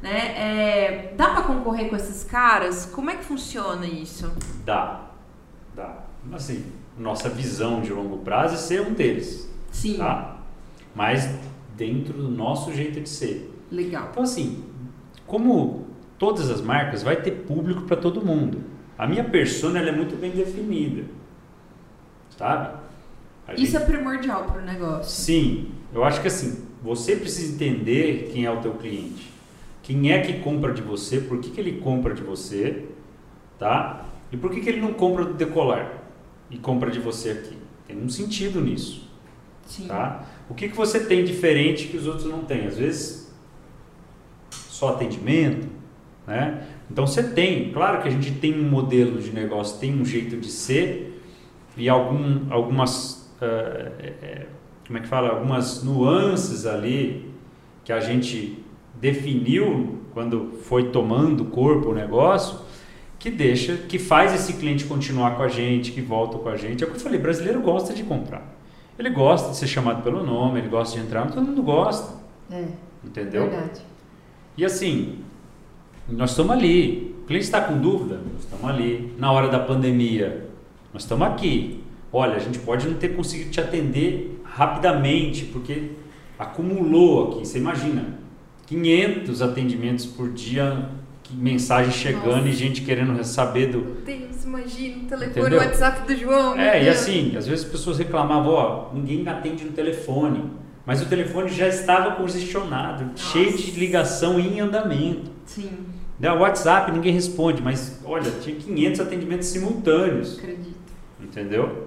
[0.03, 0.35] né?
[0.37, 2.87] É, dá pra concorrer com esses caras?
[2.93, 4.31] Como é que funciona isso?
[4.65, 5.07] Dá,
[5.77, 6.05] dá.
[6.33, 6.67] Assim,
[6.99, 10.39] nossa visão de longo prazo é ser um deles, Sim, tá?
[10.93, 11.31] Mas
[11.77, 13.55] dentro do nosso jeito de ser.
[13.71, 14.09] legal.
[14.11, 14.65] Então, assim,
[15.25, 15.87] como
[16.19, 18.61] todas as marcas, vai ter público para todo mundo.
[18.99, 21.05] A minha persona ela é muito bem definida,
[22.37, 22.77] sabe?
[23.47, 25.11] A Isso gente- é primordial pro negócio.
[25.11, 29.33] Sim, eu acho que assim, você precisa entender quem é o teu cliente.
[29.83, 32.87] Quem é que compra de você, por que, que ele compra de você,
[33.59, 34.05] tá?
[34.33, 36.03] E por que, que ele não compra do decolar
[36.51, 37.57] e compra de você aqui?
[37.87, 39.09] Tem um sentido nisso,
[39.65, 39.87] Sim.
[39.87, 40.27] tá?
[40.51, 42.67] O que, que você tem diferente que os outros não têm?
[42.67, 43.33] Às vezes,
[44.51, 45.69] só atendimento,
[46.27, 46.67] né?
[46.91, 50.37] Então você tem, claro que a gente tem um modelo de negócio, tem um jeito
[50.37, 51.23] de ser
[51.77, 53.16] e algum, algumas,
[54.87, 57.31] como é que fala, algumas nuances ali
[57.85, 58.63] que a gente
[58.95, 62.59] definiu quando foi tomando corpo o negócio,
[63.19, 66.83] que deixa, que faz esse cliente continuar com a gente, que volta com a gente.
[66.83, 68.55] É o que eu falei, brasileiro gosta de comprar.
[68.99, 72.15] Ele gosta de ser chamado pelo nome, ele gosta de entrar, mas todo mundo gosta,
[72.51, 72.65] É,
[73.05, 73.49] entendeu?
[73.51, 73.83] verdade.
[74.57, 75.19] E assim,
[76.09, 77.15] nós estamos ali.
[77.23, 78.21] O cliente está com dúvida?
[78.33, 79.13] Nós estamos ali.
[79.19, 80.47] Na hora da pandemia,
[80.95, 81.83] nós estamos aqui.
[82.17, 85.91] Olha, a gente pode não ter conseguido te atender rapidamente, porque
[86.39, 87.47] acumulou aqui.
[87.47, 88.19] Você imagina,
[88.67, 90.89] 500 atendimentos por dia,
[91.33, 92.49] mensagem chegando Nossa.
[92.49, 95.59] e gente querendo saber do, Meu Deus, imagina o telefone, Entendeu?
[95.59, 96.59] o WhatsApp do João.
[96.59, 100.45] É, e assim, às vezes as pessoas reclamavam, ó, ninguém atende no telefone.
[100.87, 105.31] Mas o telefone já estava congestionado, cheio de ligação em andamento.
[105.45, 105.69] Sim,
[106.19, 110.77] Né, O WhatsApp ninguém responde, mas olha, tinha 500 atendimentos simultâneos, acredito.
[111.21, 111.86] entendeu?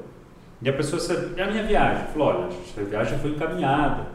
[0.62, 2.06] E a pessoa sabe, e a minha viagem?
[2.14, 4.08] Falou, olha, a viagem foi encaminhada.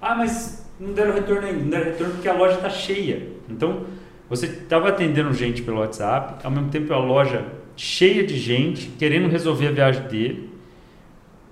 [0.00, 3.28] Ah, mas não deram retorno ainda, não deram retorno porque a loja está cheia.
[3.48, 3.84] Então,
[4.28, 7.44] você estava atendendo gente pelo WhatsApp, ao mesmo tempo a loja
[7.76, 10.50] cheia de gente querendo resolver a viagem dele.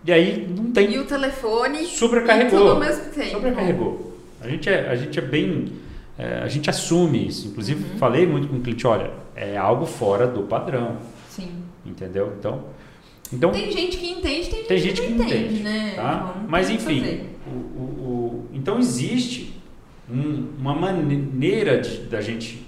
[0.04, 1.84] E aí não tem E o telefone.
[1.84, 2.58] Sobrecarregou.
[2.58, 3.30] Tudo ao mesmo tempo.
[3.32, 4.18] Sobrecarregou.
[4.40, 5.72] A gente é, a gente é bem.
[6.16, 7.48] é, a gente assume isso.
[7.48, 7.98] Inclusive, Uhum.
[7.98, 10.96] falei muito com o cliente: olha, é algo fora do padrão.
[11.28, 11.50] Sim.
[11.84, 12.32] Entendeu?
[12.38, 12.64] Então.
[13.32, 15.62] Então Tem gente que entende, tem gente, tem gente que que não entende, entende.
[15.62, 15.92] né?
[15.96, 16.34] tá?
[16.40, 17.26] Não Mas enfim.
[17.46, 19.60] O, o, o- então existe
[20.10, 22.66] um- uma maneira de, da gente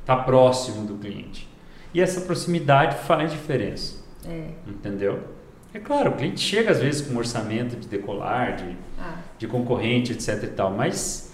[0.00, 1.48] estar próximo do cliente.
[1.94, 4.04] E essa proximidade faz diferença.
[4.26, 4.48] É.
[4.66, 5.20] Entendeu?
[5.72, 9.46] É claro, o cliente chega às vezes com um orçamento de decolar, de Ah, de
[9.46, 11.32] concorrente, etc e tal, mas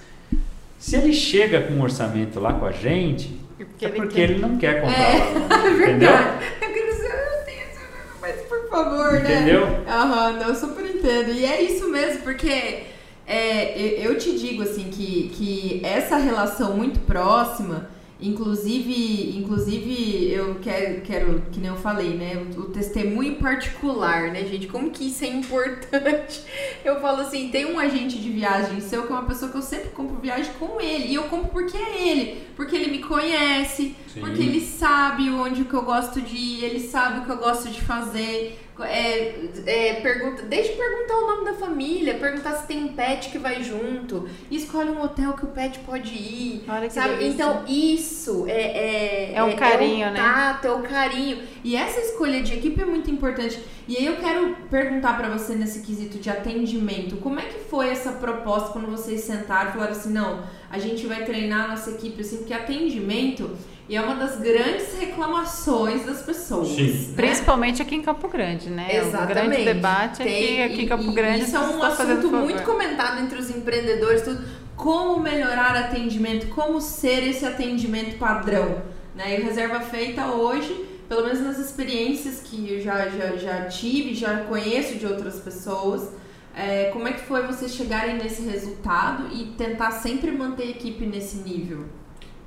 [0.79, 3.41] se ele chega com um orçamento lá com a gente,
[3.81, 5.25] é porque ele não quer comprar É, lá,
[5.67, 5.87] é entendeu?
[6.13, 6.45] verdade.
[6.61, 9.35] Eu queria dizer, eu tenho esse- favor, né?
[9.35, 9.63] Entendeu?
[9.89, 11.33] Aham, não, eu super entendo.
[11.33, 12.85] E é isso mesmo, porque
[13.27, 17.89] é, eu eu te digo assim que, que essa relação muito próxima,
[18.21, 22.37] inclusive, inclusive eu quero, quero, que nem eu falei, né?
[22.57, 24.67] O, o testemunho particular, né, gente?
[24.69, 26.43] Como que isso é importante?
[26.85, 29.63] Eu falo assim, tem um agente de viagem seu que é uma pessoa que eu
[29.63, 31.09] sempre compro viagem com ele.
[31.09, 34.21] E eu compro porque é ele, porque ele me conhece, Sim.
[34.21, 37.69] porque ele sabe onde que eu gosto de ir, ele sabe o que eu gosto
[37.69, 38.66] de fazer.
[38.85, 39.35] É,
[39.67, 43.63] é, pergunta, desde perguntar o nome da família, perguntar se tem um pet que vai
[43.63, 46.65] junto, escolhe um hotel que o pet pode ir.
[46.69, 47.17] Olha que Sabe?
[47.17, 47.33] delícia.
[47.33, 50.19] Então, isso é, é, É um carinho, é o né?
[50.19, 51.39] tato, é o carinho.
[51.65, 53.59] E essa escolha de equipe é muito importante.
[53.89, 57.89] E aí eu quero perguntar pra você nesse quesito de atendimento, como é que foi
[57.89, 61.91] essa proposta quando vocês sentaram e falaram assim, não, a gente vai treinar a nossa
[61.93, 63.57] equipe assim, porque atendimento
[63.95, 66.69] é uma das grandes reclamações das pessoas.
[66.69, 66.91] Sim.
[66.91, 67.13] né?
[67.15, 68.89] Principalmente aqui em Campo Grande, né?
[68.89, 69.35] O Exatamente.
[69.35, 72.63] grande debate é que aqui em e- Campo e Grande Isso é um assunto muito
[72.65, 74.45] comentado entre os empreendedores, tudo.
[74.75, 78.83] Como melhorar atendimento, como ser esse atendimento padrão.
[79.15, 79.39] Né?
[79.39, 84.15] E o Reserva Feita hoje, pelo menos nas experiências que eu já, já, já tive,
[84.15, 86.11] já conheço de outras pessoas,
[86.55, 91.07] é, como é que foi vocês chegarem nesse resultado e tentar sempre manter a equipe
[91.07, 91.85] nesse nível?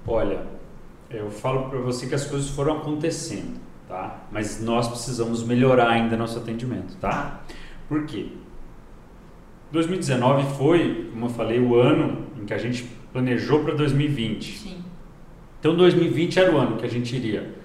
[0.08, 0.59] Olha,
[1.10, 4.24] eu falo para você que as coisas foram acontecendo, tá?
[4.32, 7.42] Mas nós precisamos melhorar ainda nosso atendimento, tá?
[7.88, 8.28] Por quê?
[9.72, 14.58] 2019 foi, como eu falei, o ano em que a gente planejou para 2020.
[14.58, 14.84] Sim.
[15.60, 17.56] Então 2020 era o ano que a gente iria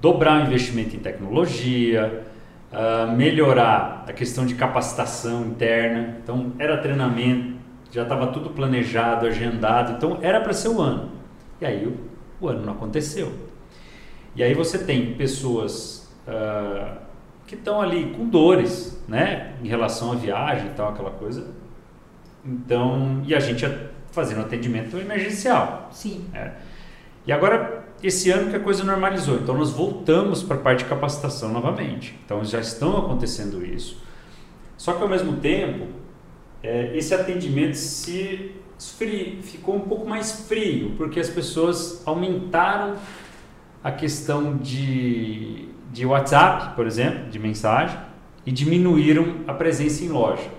[0.00, 2.24] dobrar o investimento em tecnologia,
[2.72, 6.18] ah, melhorar a questão de capacitação interna.
[6.22, 7.54] Então era treinamento,
[7.90, 9.92] já estava tudo planejado, agendado.
[9.92, 11.10] Então era para ser o ano.
[11.60, 11.86] E aí
[12.40, 13.32] o, ano não aconteceu.
[14.36, 16.98] E aí você tem pessoas ah,
[17.46, 21.46] que estão ali com dores, né, em relação à viagem e tal, aquela coisa.
[22.44, 23.64] Então, e a gente
[24.10, 25.88] fazendo atendimento emergencial.
[25.92, 26.26] Sim.
[27.26, 30.84] E agora, esse ano que a coisa normalizou, então nós voltamos para a parte de
[30.84, 32.18] capacitação novamente.
[32.24, 34.02] Então já estão acontecendo isso.
[34.76, 35.86] Só que ao mesmo tempo,
[36.62, 38.52] eh, esse atendimento se
[39.42, 42.96] ficou um pouco mais frio, porque as pessoas aumentaram
[43.82, 47.98] a questão de, de WhatsApp, por exemplo, de mensagem,
[48.46, 50.50] e diminuíram a presença em loja,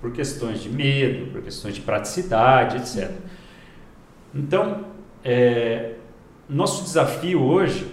[0.00, 3.10] por questões de medo, por questões de praticidade, etc.
[4.34, 4.84] Então,
[5.24, 5.92] é,
[6.48, 7.86] nosso desafio hoje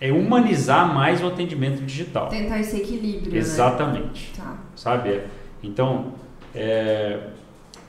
[0.00, 2.28] é humanizar mais o atendimento digital.
[2.28, 4.32] Tentar esse equilíbrio, Exatamente.
[4.36, 4.44] né?
[4.44, 4.58] Tá.
[4.74, 5.22] Sabe?
[5.62, 6.14] Então,
[6.54, 7.28] é,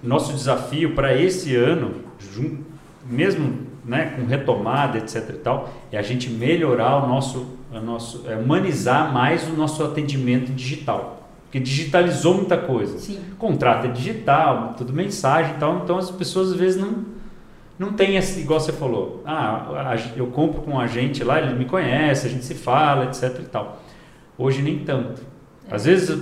[0.03, 1.95] nosso desafio para esse ano,
[3.05, 8.23] mesmo né, com retomada, etc e tal, é a gente melhorar o nosso, o nosso
[8.27, 11.29] é, humanizar mais o nosso atendimento digital.
[11.43, 12.97] Porque digitalizou muita coisa.
[12.97, 13.19] Sim.
[13.37, 17.13] Contrato é digital, tudo mensagem e tal, então as pessoas às vezes não
[17.77, 21.65] não tem esse, igual você falou, ah, eu compro com um agente lá, ele me
[21.65, 23.81] conhece, a gente se fala, etc e tal.
[24.37, 25.21] Hoje nem tanto.
[25.69, 26.15] Às vezes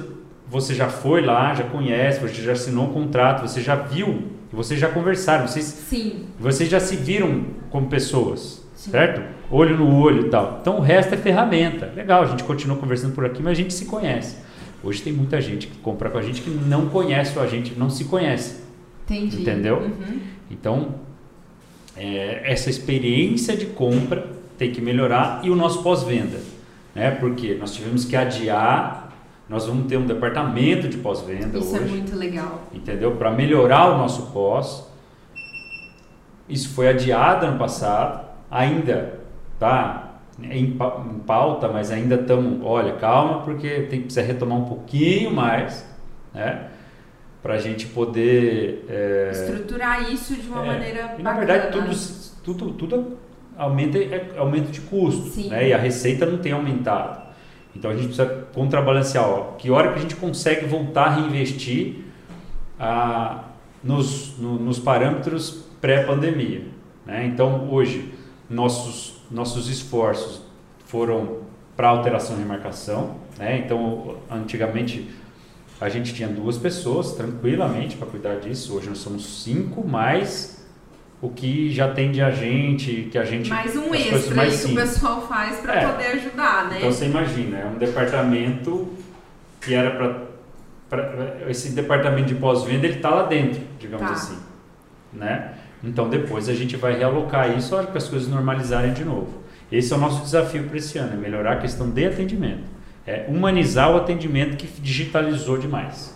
[0.52, 4.78] você já foi lá, já conhece, você já assinou um contrato, você já viu, vocês
[4.78, 6.26] já conversaram, vocês, Sim.
[6.38, 8.92] vocês já se viram como pessoas, Sim.
[8.92, 9.22] certo?
[9.50, 10.60] Olho no olho e tal.
[10.62, 11.94] Então o resto é ferramenta.
[11.96, 14.36] Legal, a gente continua conversando por aqui, mas a gente se conhece.
[14.84, 17.90] Hoje tem muita gente que compra com a gente que não conhece o agente, não
[17.90, 18.62] se conhece.
[19.06, 19.44] Entendi.
[19.44, 19.78] Entendeu?
[19.78, 20.20] Uhum.
[20.50, 20.96] Então,
[21.96, 26.42] é, essa experiência de compra tem que melhorar e o nosso pós-venda,
[26.94, 27.12] né?
[27.12, 29.11] Porque nós tivemos que adiar,
[29.52, 32.62] nós vamos ter um departamento de pós-venda Isso é hoje, muito legal.
[32.74, 33.18] entendeu?
[33.18, 34.90] Para melhorar o nosso pós.
[36.48, 39.20] Isso foi adiado ano passado, ainda
[39.60, 45.32] tá em, em pauta, mas ainda estamos, olha, calma, porque tem precisa retomar um pouquinho
[45.32, 45.86] mais,
[46.34, 46.68] né?
[47.44, 51.94] Para a gente poder é, Estruturar isso de uma é, maneira e na verdade tudo,
[52.44, 53.18] tudo, tudo
[53.58, 55.50] aumenta, é aumento de custo, Sim.
[55.50, 55.68] né?
[55.68, 57.31] E a receita não tem aumentado.
[57.76, 62.06] Então a gente precisa contrabalancear, ó, que hora que a gente consegue voltar a reinvestir
[62.80, 63.46] ah,
[63.84, 66.66] nos, no- nos parâmetros pré-pandemia,
[67.06, 67.26] né?
[67.26, 68.14] Então hoje
[68.50, 70.42] nossos nossos esforços
[70.86, 71.38] foram
[71.76, 73.58] para alteração e remarcação, né?
[73.66, 75.10] Então antigamente
[75.80, 78.76] a gente tinha duas pessoas tranquilamente para cuidar disso.
[78.76, 80.61] Hoje nós somos cinco, mais
[81.22, 83.50] o que já tem de agente, que a gente.
[83.50, 85.88] Mais um extra aí mais que o pessoal faz pra É.
[85.88, 86.78] poder ajudar, né?
[86.78, 88.90] Então você imagina, é um departamento
[89.60, 89.92] que era
[90.90, 91.46] para.
[91.48, 94.14] Esse departamento de pós-venda ele está lá dentro, digamos Tá.
[94.14, 94.38] assim.
[95.14, 95.54] Né?
[95.84, 99.42] Então depois a gente vai realocar isso a hora que as coisas normalizarem de novo.
[99.72, 102.64] Esse é o nosso desafio para esse ano, é melhorar a questão de atendimento.
[103.08, 106.14] É humanizar o atendimento que digitalizou demais.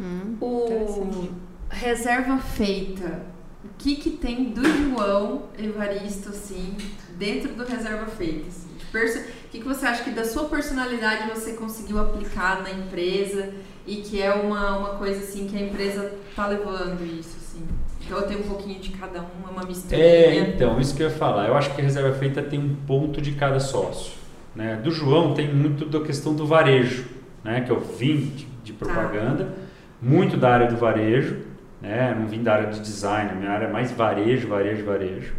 [0.00, 1.28] Hum, O
[1.70, 3.22] reserva feita.
[3.64, 6.76] O que que tem do João Evaristo, assim,
[7.18, 8.48] dentro do reserva feita?
[8.48, 8.68] assim?
[8.78, 12.70] De perso- O que, que você acha que da sua personalidade você conseguiu aplicar na
[12.70, 13.52] empresa
[13.86, 17.66] e que é uma, uma coisa assim que a empresa tá levando isso, assim?
[18.12, 20.00] Ou tem um pouquinho de cada um, é uma mistura.
[20.00, 21.46] É, então, isso que eu ia falar.
[21.48, 24.12] Eu acho que a reserva feita tem um ponto de cada sócio.
[24.54, 24.76] Né?
[24.82, 27.06] Do João tem muito da questão do varejo,
[27.44, 27.60] né?
[27.60, 29.62] que eu vim de, de propaganda, ah.
[30.02, 31.36] muito da área do varejo,
[31.80, 32.14] né?
[32.18, 35.32] não vim da área de design, a minha área é mais varejo, varejo, varejo.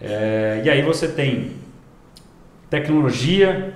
[0.00, 1.52] É, e aí você tem
[2.68, 3.74] tecnologia,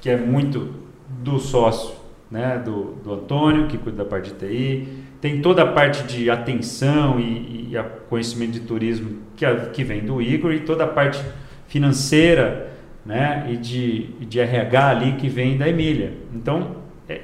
[0.00, 0.74] que é muito
[1.08, 1.94] do sócio,
[2.30, 2.60] né?
[2.64, 4.88] do, do Antônio, que cuida da parte de TI,
[5.20, 10.20] tem toda a parte de atenção e, e conhecimento de turismo que, que vem do
[10.20, 11.22] Igor e toda a parte
[11.68, 12.72] financeira
[13.04, 16.12] né, e de, de RH ali que vem da Emília.
[16.34, 16.76] Então,
[17.08, 17.20] é,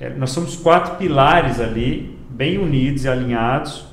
[0.00, 3.86] é, nós somos quatro pilares ali, bem unidos e alinhados,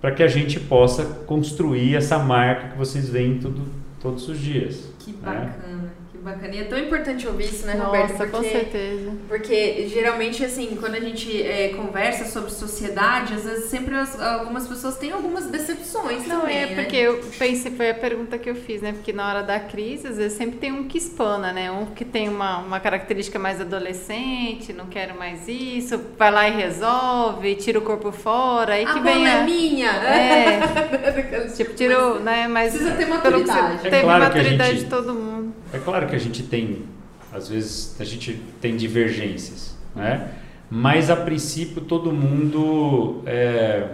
[0.00, 3.62] para que a gente possa construir essa marca que vocês veem tudo,
[4.00, 4.92] todos os dias.
[4.98, 5.18] Que né?
[5.22, 5.92] bacana
[6.26, 6.54] bacana.
[6.54, 8.16] E é tão importante ouvir isso, né, Nossa, Roberto?
[8.16, 9.12] Porque, com certeza.
[9.28, 14.66] Porque geralmente, assim, quando a gente é, conversa sobre sociedade, às vezes sempre as, algumas
[14.66, 16.82] pessoas têm algumas decepções Não, também, é né?
[16.82, 18.92] porque eu pensei, foi a pergunta que eu fiz, né?
[18.92, 21.70] Porque na hora da crise, às vezes sempre tem um que espana, né?
[21.70, 26.52] Um que tem uma, uma característica mais adolescente, não quero mais isso, vai lá e
[26.52, 29.30] resolve, tira o corpo fora, aí a que vem a...
[29.30, 29.90] é minha!
[29.90, 32.48] É, tipo, tirou, né?
[32.48, 33.86] Mas precisa ter maturidade.
[33.86, 34.84] É teve claro maturidade gente...
[34.84, 35.35] de todo mundo.
[35.72, 36.84] É claro que a gente tem,
[37.32, 40.32] às vezes, a gente tem divergências, né?
[40.70, 43.88] Mas a princípio todo mundo é,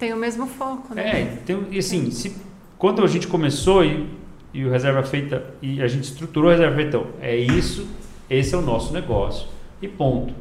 [0.00, 1.20] tem o mesmo foco, né?
[1.20, 2.34] É, tem, e assim, se,
[2.78, 4.08] quando a gente começou e,
[4.52, 7.86] e o reserva feita e a gente estruturou a reserva feita, então, é isso,
[8.28, 9.46] esse é o nosso negócio
[9.82, 10.32] e ponto,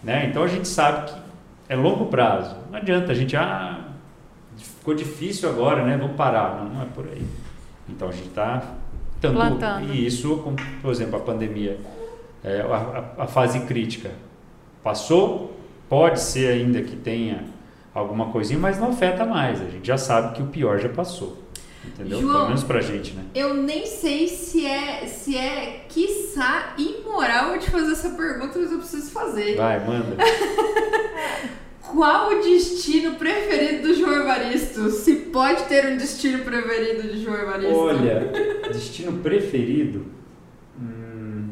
[0.00, 0.28] né?
[0.30, 1.18] Então a gente sabe que
[1.68, 2.54] é longo prazo.
[2.70, 3.88] Não adianta a gente ah
[4.56, 5.96] ficou difícil agora, né?
[5.96, 7.26] Vamos parar, não, não é por aí.
[7.88, 8.62] Então a gente está
[9.22, 9.94] tanto, Plantando.
[9.94, 11.78] E isso, como, por exemplo, a pandemia,
[12.42, 14.10] é, a, a, fase crítica
[14.82, 15.56] passou,
[15.88, 17.44] pode ser ainda que tenha
[17.94, 19.62] alguma coisinha, mas não afeta mais.
[19.62, 21.40] A gente já sabe que o pior já passou.
[21.84, 22.20] Entendeu?
[22.20, 23.24] João, Pelo menos pra gente, né?
[23.34, 28.70] Eu nem sei se é, se é quiçá imoral eu te fazer essa pergunta, mas
[28.70, 29.56] eu preciso fazer.
[29.56, 30.16] Vai, manda.
[31.92, 34.88] Qual o destino preferido do João Evaristo?
[34.88, 37.76] Se pode ter um destino preferido de João Evaristo?
[37.76, 38.32] Olha,
[38.72, 40.06] destino preferido.
[40.80, 41.50] Hum,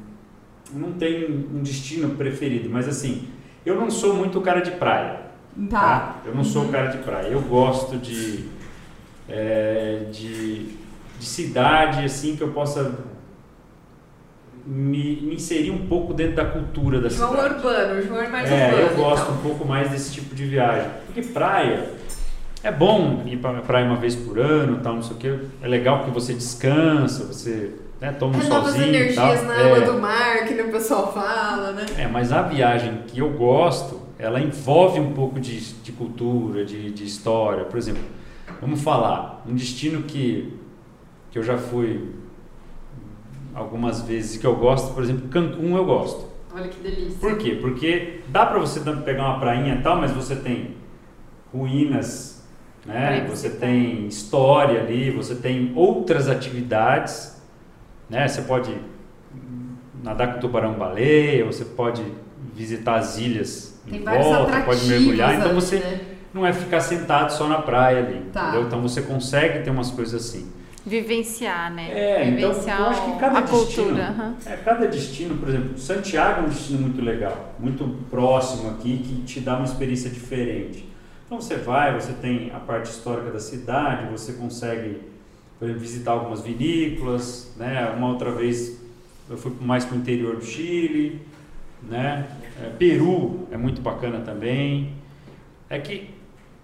[0.72, 3.28] não tem um destino preferido, mas assim,
[3.66, 5.20] eu não sou muito cara de praia.
[5.68, 5.80] Tá.
[5.80, 6.22] tá?
[6.24, 6.72] Eu não sou uhum.
[6.72, 7.26] cara de praia.
[7.26, 8.46] Eu gosto de,
[9.28, 10.68] é, de,
[11.18, 12.98] de cidade assim que eu possa
[14.70, 17.54] me, me inserir um pouco dentro da cultura da João cidade.
[17.56, 18.82] urbano, João é mais é, urbano.
[18.82, 19.34] eu gosto então.
[19.34, 20.88] um pouco mais desse tipo de viagem.
[21.06, 21.90] Porque praia
[22.62, 25.38] é bom ir para praia uma vez por ano, tal, não sei o que.
[25.60, 28.94] É legal porque você descansa, você né, toma um Renova solzinho.
[28.94, 29.44] energias tal.
[29.44, 29.72] na é.
[29.72, 31.86] água do mar, que o pessoal fala, né?
[31.98, 36.92] É, mas a viagem que eu gosto, ela envolve um pouco de, de cultura, de,
[36.92, 37.64] de história.
[37.64, 38.02] Por exemplo,
[38.60, 40.56] vamos falar, um destino que,
[41.32, 42.20] que eu já fui
[43.54, 46.28] algumas vezes que eu gosto, por exemplo, Cancún eu gosto.
[46.54, 47.18] Olha que delícia.
[47.20, 47.58] Por quê?
[47.60, 50.76] Porque dá para você pegar uma prainha e tal, mas você tem
[51.52, 52.44] ruínas,
[52.84, 53.26] né?
[53.28, 57.40] Você tem história ali, você tem outras atividades,
[58.08, 58.26] né?
[58.26, 58.76] Você pode
[60.02, 62.02] nadar com tubarão-baleia, você pode
[62.54, 66.00] visitar as ilhas tem em volta, pode mergulhar, então você né?
[66.32, 68.60] não é ficar sentado só na praia ali, tá.
[68.66, 70.50] Então você consegue ter umas coisas assim.
[70.84, 71.90] Vivenciar, né?
[71.90, 74.14] É, Vivenciar então eu acho que cada destino, cultura.
[74.18, 74.34] Uhum.
[74.46, 79.22] É, cada destino, por exemplo, Santiago é um destino muito legal, muito próximo aqui, que
[79.22, 80.88] te dá uma experiência diferente.
[81.26, 85.00] Então você vai, você tem a parte histórica da cidade, você consegue
[85.58, 87.92] por exemplo, visitar algumas vinícolas, né?
[87.94, 88.80] Uma outra vez
[89.28, 91.20] eu fui mais para o interior do Chile,
[91.82, 92.26] né?
[92.60, 94.94] É, Peru é muito bacana também.
[95.68, 96.10] É que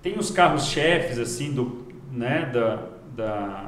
[0.02, 2.50] tem os carros-chefes assim do, né?
[2.52, 2.82] Da,
[3.14, 3.65] da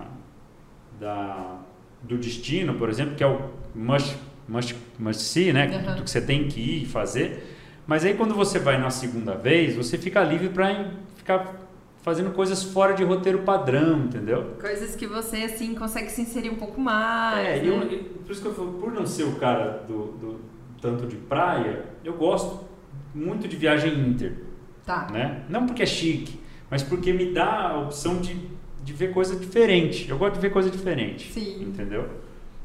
[0.99, 1.61] da,
[2.03, 4.17] do destino, por exemplo, que é o must,
[4.49, 5.67] must, must see, né?
[5.67, 5.97] Uhum.
[5.97, 7.57] Do que você tem que ir fazer.
[7.87, 11.55] Mas aí quando você vai na segunda vez, você fica livre para ficar
[12.03, 14.57] fazendo coisas fora de roteiro padrão, entendeu?
[14.61, 17.47] Coisas que você assim consegue se inserir um pouco mais.
[17.47, 17.69] É, né?
[17.69, 20.41] eu, por isso que eu falo, por não ser o cara do, do
[20.81, 22.67] tanto de praia, eu gosto
[23.15, 24.45] muito de viagem inter.
[24.85, 25.09] Tá.
[25.11, 25.43] Né?
[25.49, 26.41] Não porque é chique,
[26.71, 28.58] mas porque me dá a opção de
[28.89, 30.09] de ver coisa diferente.
[30.09, 31.31] Eu gosto de ver coisa diferente.
[31.31, 31.63] Sim.
[31.63, 32.09] Entendeu?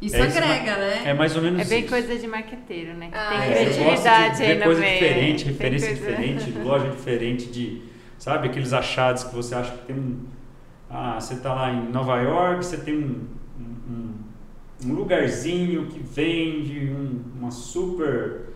[0.01, 1.01] Isso é agrega, né?
[1.05, 1.89] É mais ou menos É bem isso.
[1.89, 3.09] coisa de marqueteiro, né?
[3.11, 3.65] Ah, tem é.
[3.65, 4.93] criatividade aí no coisa meio.
[4.93, 6.05] diferente, referência coisa...
[6.05, 7.81] diferente, loja diferente de,
[8.17, 10.25] sabe, aqueles achados que você acha que tem um,
[10.89, 13.27] ah, você está lá em Nova York, você tem um,
[13.59, 14.13] um,
[14.85, 18.49] um lugarzinho que vende um, uma super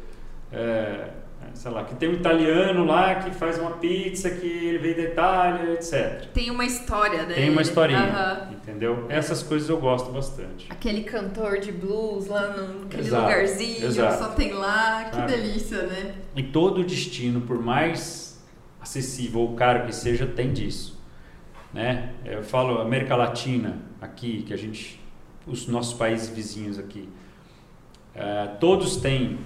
[0.51, 1.09] é,
[1.57, 5.03] sei lá, que tem um italiano lá que faz uma pizza que ele veio da
[5.03, 6.27] Itália, etc.
[6.31, 7.33] Tem uma história, né?
[7.33, 9.07] Tem uma historinha, entendeu?
[9.09, 10.67] Essas coisas eu gosto bastante.
[10.69, 14.23] Aquele cantor de blues lá naquele lugarzinho, exato.
[14.23, 15.31] só tem lá, que Sabe?
[15.31, 16.15] delícia, né?
[16.35, 18.39] E todo destino, por mais
[18.79, 21.01] acessível ou caro que seja, tem disso.
[21.73, 22.13] Né?
[22.23, 25.01] Eu falo América Latina aqui, que a gente,
[25.45, 27.09] os nossos países vizinhos aqui,
[28.15, 29.39] eh, todos têm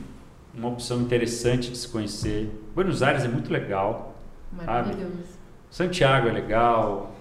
[0.54, 2.50] uma opção interessante de se conhecer.
[2.76, 4.16] Buenos Aires é muito legal,
[4.52, 5.40] Maravilhoso.
[5.70, 7.12] Santiago é legal,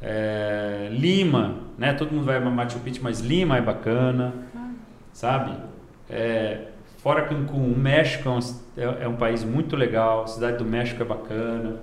[0.00, 1.92] eh, Lima, né?
[1.92, 4.32] Todo mundo vai a Machu Picchu, mas Lima é bacana,
[5.12, 5.52] sabe?
[6.08, 6.68] É,
[7.02, 8.38] fora Cancún, o México é um,
[8.78, 11.76] é- é um país muito legal, a cidade do México é bacana,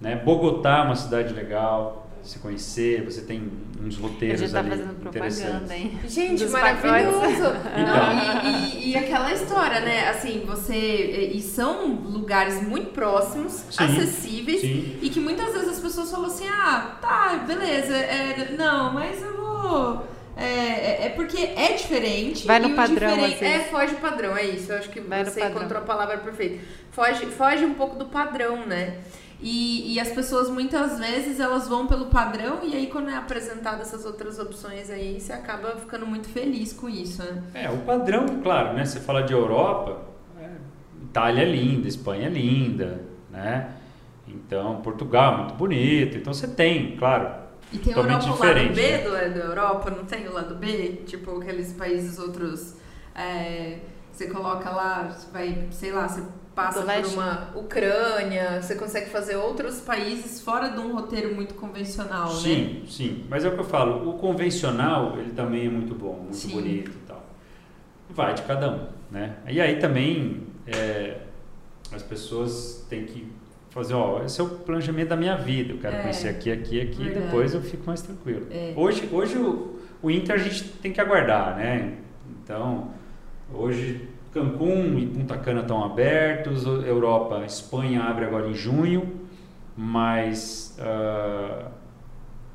[0.00, 0.16] né?
[0.16, 3.50] Bogotá é uma cidade legal, se conhecer, você tem
[3.84, 5.38] uns A roteiros gente tá ali fazendo interessantes.
[5.42, 5.98] propaganda, hein?
[6.06, 7.42] Gente, Dos maravilhoso!
[7.76, 10.08] Não, e, e- e aquela história, né?
[10.08, 11.30] Assim, você.
[11.34, 14.98] E são lugares muito próximos, Sim, acessíveis, sim.
[15.02, 19.36] e que muitas vezes as pessoas falam assim: ah, tá, beleza, é, não, mas eu
[19.36, 20.06] vou.
[20.36, 22.46] É, é- é porque é diferente.
[22.46, 23.42] Vai no e padrão, vezes.
[23.42, 24.72] É, foge do padrão, é isso.
[24.72, 26.58] Eu acho que Vai você encontrou a palavra perfeita.
[26.90, 28.98] Foge, foge um pouco do padrão, né?
[29.42, 33.82] E, e as pessoas muitas vezes elas vão pelo padrão e aí quando é apresentada
[33.82, 37.42] essas outras opções aí, você acaba ficando muito feliz com isso, né?
[37.52, 38.84] É, o padrão, claro, né?
[38.84, 40.00] Você fala de Europa,
[40.38, 40.48] é,
[41.02, 43.72] Itália é linda, Espanha é linda, né?
[44.28, 46.16] Então, Portugal é muito bonito.
[46.16, 47.28] Então, você tem, claro,
[47.72, 48.98] E tem Totalmente Europa o lado B né?
[48.98, 51.02] do, é, da Europa, não tem o lado B?
[51.04, 52.76] Tipo, aqueles países outros.
[53.14, 53.80] é,
[54.12, 56.22] você coloca lá, você vai, sei lá, você
[56.54, 57.14] passa Do por leste.
[57.14, 62.40] uma Ucrânia, você consegue fazer outros países fora de um roteiro muito convencional, né?
[62.40, 63.24] Sim, sim.
[63.28, 66.50] Mas é o que eu falo, o convencional, ele também é muito bom, muito Sim.
[66.52, 67.24] bonito e tal.
[68.10, 69.36] Vai de cada um, né?
[69.48, 71.18] E aí também é,
[71.92, 73.26] as pessoas têm que
[73.70, 76.00] fazer, ó, esse é o planejamento da minha vida, eu quero É.
[76.02, 77.24] conhecer aqui, aqui, aqui, Verdade.
[77.26, 78.46] depois eu fico mais tranquilo.
[78.50, 78.74] É.
[78.76, 81.94] Hoje, hoje o, o Inter a gente tem que aguardar, né?
[82.44, 82.90] Então,
[83.54, 89.20] hoje Cancún e Punta Cana estão abertos, Europa, Espanha abre agora em junho,
[89.76, 91.68] mas ah,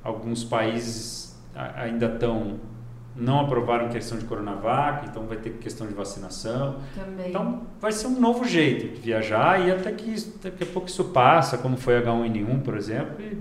[0.04, 1.40] alguns países
[1.76, 2.60] ainda estão
[3.20, 6.76] não aprovaram questão de Coronavac, então vai ter questão de vacinação.
[6.94, 7.30] Também.
[7.30, 11.06] Então vai ser um novo jeito de viajar e até que daqui a pouco isso
[11.06, 13.40] passa, como foi H1N1, por exemplo, e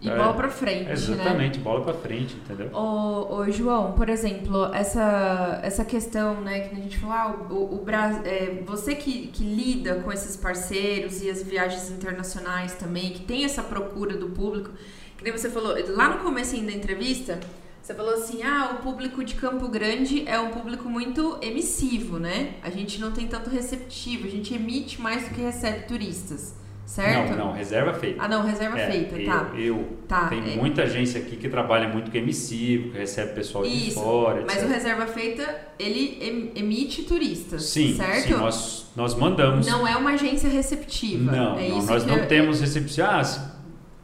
[0.00, 0.92] e é, bola pra frente, né?
[0.92, 2.70] exatamente, bola para frente, entendeu?
[2.74, 7.74] Ô, ô, João, por exemplo, essa, essa questão, né, que a gente falou, ah, o,
[7.76, 13.10] o Bra- é, você que, que lida com esses parceiros e as viagens internacionais também,
[13.10, 14.70] que tem essa procura do público,
[15.16, 17.40] que nem você falou, lá no começo da entrevista,
[17.82, 22.54] você falou assim, ah, o público de Campo Grande é um público muito emissivo, né?
[22.62, 26.54] A gente não tem tanto receptivo, a gente emite mais do que recebe turistas,
[26.86, 27.30] certo?
[27.36, 28.22] Não, não, reserva feita.
[28.24, 29.50] Ah, não, reserva É, feita, eu, tá.
[29.54, 30.56] Eu, Tá, tem é.
[30.56, 34.56] muita agência aqui que trabalha muito com emissivo, que recebe pessoal de Isso, fora, Mas
[34.56, 34.68] etc.
[34.68, 36.18] o reserva feita, ele
[36.54, 38.28] em- emite turistas, Sim, certo?
[38.28, 39.66] sim, nós, nós mandamos.
[39.66, 41.32] Não é uma agência receptiva.
[41.32, 43.06] Não, é não, nós não eu- temos recepção.
[43.06, 43.22] Ah,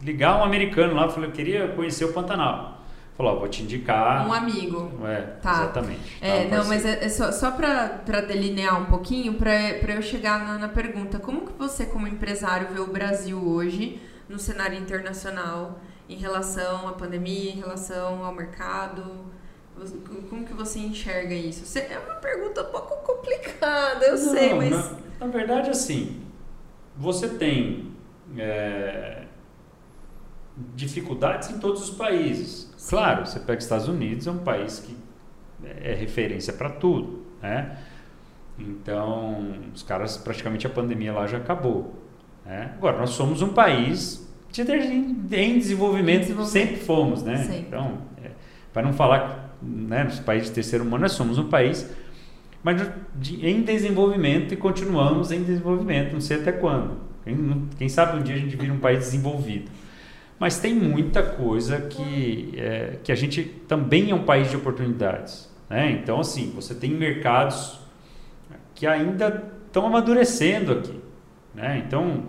[0.02, 2.71] ligar um americano lá, falou, eu queria conhecer o Pantanal.
[3.16, 4.26] Falou, vou te indicar.
[4.26, 4.90] Um amigo.
[5.06, 5.52] É, Tá.
[5.64, 6.16] exatamente.
[6.20, 9.52] É, Tá, não, mas é, é só, só pra delinear um pouquinho, pra
[9.94, 14.38] eu chegar na, na pergunta, como que você, como empresário, vê o Brasil hoje no
[14.38, 19.04] cenário internacional em relação à pandemia, em relação ao mercado?
[20.30, 21.64] Como que você enxerga isso?
[21.66, 24.70] Você- É uma pergunta um pouco complicada, eu sei, Não, mas...
[24.70, 26.22] Na, na verdade, assim,
[26.96, 27.92] você tem
[28.38, 29.24] é,
[30.74, 32.71] dificuldades em todos os países.
[32.82, 32.96] Sim.
[32.96, 34.96] Claro, você pega os Estados Unidos, é um país que
[35.84, 37.76] é referência para tudo, né?
[38.58, 41.94] Então, os caras, praticamente a pandemia lá já acabou.
[42.44, 42.72] Né?
[42.76, 46.44] Agora, nós somos um país de, em desenvolvimento, Desenvolvimento.
[46.46, 47.36] sempre fomos, né?
[47.38, 47.58] Sempre.
[47.60, 48.30] Então, é,
[48.72, 51.88] para não falar né, nos países de terceiro mundo, nós somos um país
[52.64, 52.80] mas
[53.16, 56.96] de- em desenvolvimento e continuamos em desenvolvimento, não sei até quando.
[57.24, 59.68] Quem, quem sabe um dia a gente vira um país desenvolvido.
[60.42, 65.48] Mas tem muita coisa que, é, que a gente também é um país de oportunidades.
[65.70, 65.92] Né?
[65.92, 67.78] Então, assim, você tem mercados
[68.74, 71.00] que ainda estão amadurecendo aqui.
[71.54, 71.84] Né?
[71.86, 72.24] Então,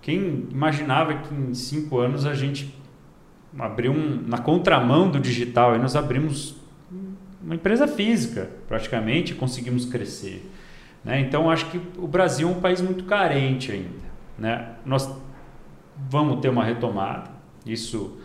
[0.00, 2.72] quem imaginava que em cinco anos a gente
[3.58, 6.54] abriu um, na contramão do digital, aí nós abrimos
[7.42, 10.48] uma empresa física, praticamente, e conseguimos crescer.
[11.04, 11.18] Né?
[11.18, 14.06] Então, acho que o Brasil é um país muito carente ainda.
[14.38, 14.68] Né?
[14.84, 15.12] Nós
[16.08, 17.34] vamos ter uma retomada,
[17.66, 18.18] isso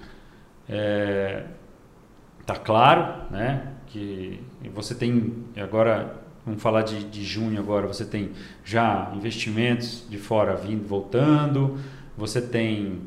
[0.68, 3.74] está claro, né?
[3.88, 4.42] que
[4.74, 8.32] você tem agora vamos falar de, de junho agora, você tem
[8.64, 11.78] já investimentos de fora vindo, voltando,
[12.18, 13.02] você tem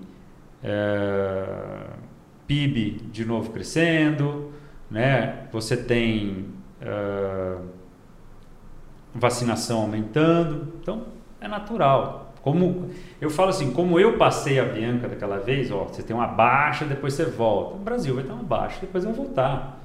[0.63, 1.87] é,
[2.47, 4.53] PIB de novo crescendo,
[4.91, 5.49] né?
[5.53, 6.47] você tem
[6.81, 7.57] é,
[9.15, 11.07] vacinação aumentando, então
[11.41, 12.24] é natural.
[12.45, 12.91] Como
[13.23, 16.85] eu falo assim, como eu passei a Bianca daquela vez, ó, você tem uma baixa,
[16.85, 17.79] depois você volta.
[17.79, 19.81] No Brasil vai ter uma baixa, depois vai voltar.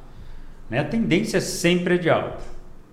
[0.70, 0.80] Né?
[0.80, 2.43] A tendência sempre é de alta.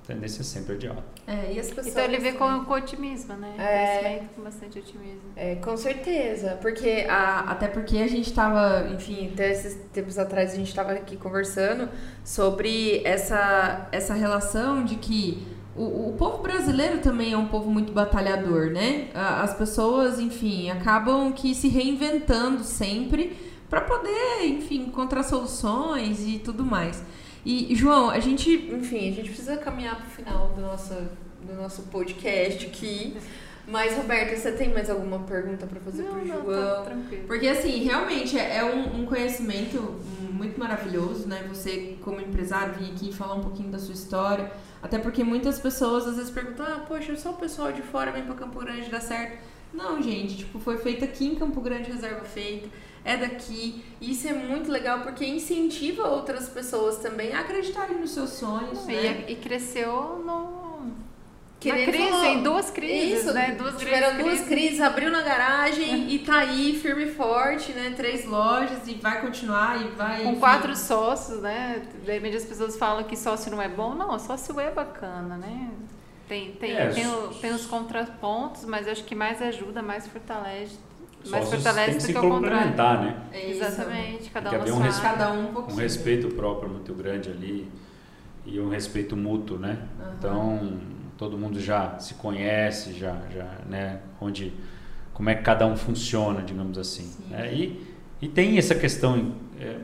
[0.04, 1.02] A tendência sempre é de alta.
[1.26, 3.56] É, e as pessoas então ele vê com, com otimismo, né?
[3.58, 4.22] É.
[4.36, 5.32] Com bastante otimismo.
[5.34, 10.52] É, com certeza, porque a, até porque a gente estava, enfim, até esses tempos atrás
[10.52, 11.88] a gente estava aqui conversando
[12.22, 17.92] sobre essa, essa relação de que o, o povo brasileiro também é um povo muito
[17.92, 19.08] batalhador, né?
[19.14, 23.36] As pessoas, enfim, acabam que se reinventando sempre
[23.68, 27.02] para poder, enfim, encontrar soluções e tudo mais.
[27.44, 30.94] E, João, a gente, enfim, a gente precisa caminhar para o final do nosso,
[31.42, 33.16] do nosso podcast aqui.
[33.68, 36.74] Mas, Roberta, você tem mais alguma pergunta para fazer Não, pro não, João?
[36.76, 37.24] tá tranquilo.
[37.26, 39.96] Porque, assim, realmente é um, um conhecimento
[40.32, 41.44] muito maravilhoso, né?
[41.48, 44.50] Você, como empresário, vir aqui falar um pouquinho da sua história.
[44.82, 48.24] Até porque muitas pessoas às vezes perguntam: ah, poxa, só o pessoal de fora vem
[48.24, 49.38] pra Campo Grande dar certo.
[49.72, 52.68] Não, gente, tipo, foi feito aqui em Campo Grande, reserva feita,
[53.04, 53.84] é daqui.
[54.00, 58.86] E isso é muito legal porque incentiva outras pessoas também a acreditarem nos seus sonhos,
[58.86, 59.24] né?
[59.28, 60.65] E, e cresceu no,
[61.74, 62.24] Ele crise, falou.
[62.24, 63.54] em duas crises, Isso, né?
[63.58, 67.92] Duas tiveram grandes duas crises, abriu na garagem e tá aí firme e forte, né?
[67.96, 70.22] Três lojas e vai continuar e vai.
[70.22, 70.40] Com enfim.
[70.40, 71.82] quatro sócios, né?
[72.04, 73.94] De repente as pessoas falam que sócio não é bom.
[73.94, 75.70] Não, sócio é bacana, né?
[76.28, 80.06] Tem, tem, É, tem, o- tem os contrapontos, mas eu acho que mais ajuda, mais
[80.08, 80.76] fortalece.
[81.28, 82.40] Mais fortalece tem que do se que contrário.
[82.70, 83.16] complementar, né?
[83.32, 83.50] É.
[83.50, 85.02] Exatamente, cada Tem um um respeito.
[85.02, 87.68] Cada um um Um respeito próprio muito grande ali
[88.44, 89.78] e um respeito mútuo, né?
[90.00, 90.14] Aham.
[90.18, 90.78] Então,
[91.16, 94.00] todo mundo já se conhece, já, já, né?
[94.20, 94.52] Onde,
[95.14, 97.04] como é que cada um funciona, digamos assim.
[97.04, 97.24] Sim.
[97.30, 97.52] né?
[97.52, 97.86] E,
[98.20, 99.78] e tem essa questão, é,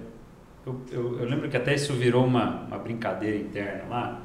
[0.66, 4.22] eu, eu, eu lembro que até isso virou uma, uma brincadeira interna lá.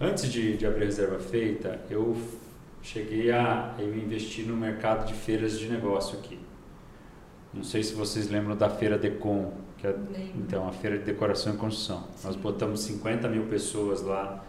[0.00, 2.16] Antes de, de abrir a reserva feita, eu
[2.82, 6.38] cheguei a eu investi no mercado de feiras de negócio aqui.
[7.52, 9.94] Não sei se vocês lembram da feira Decom, que é
[10.36, 12.06] então, a feira de decoração e construção.
[12.22, 14.44] Nós botamos 50 mil pessoas lá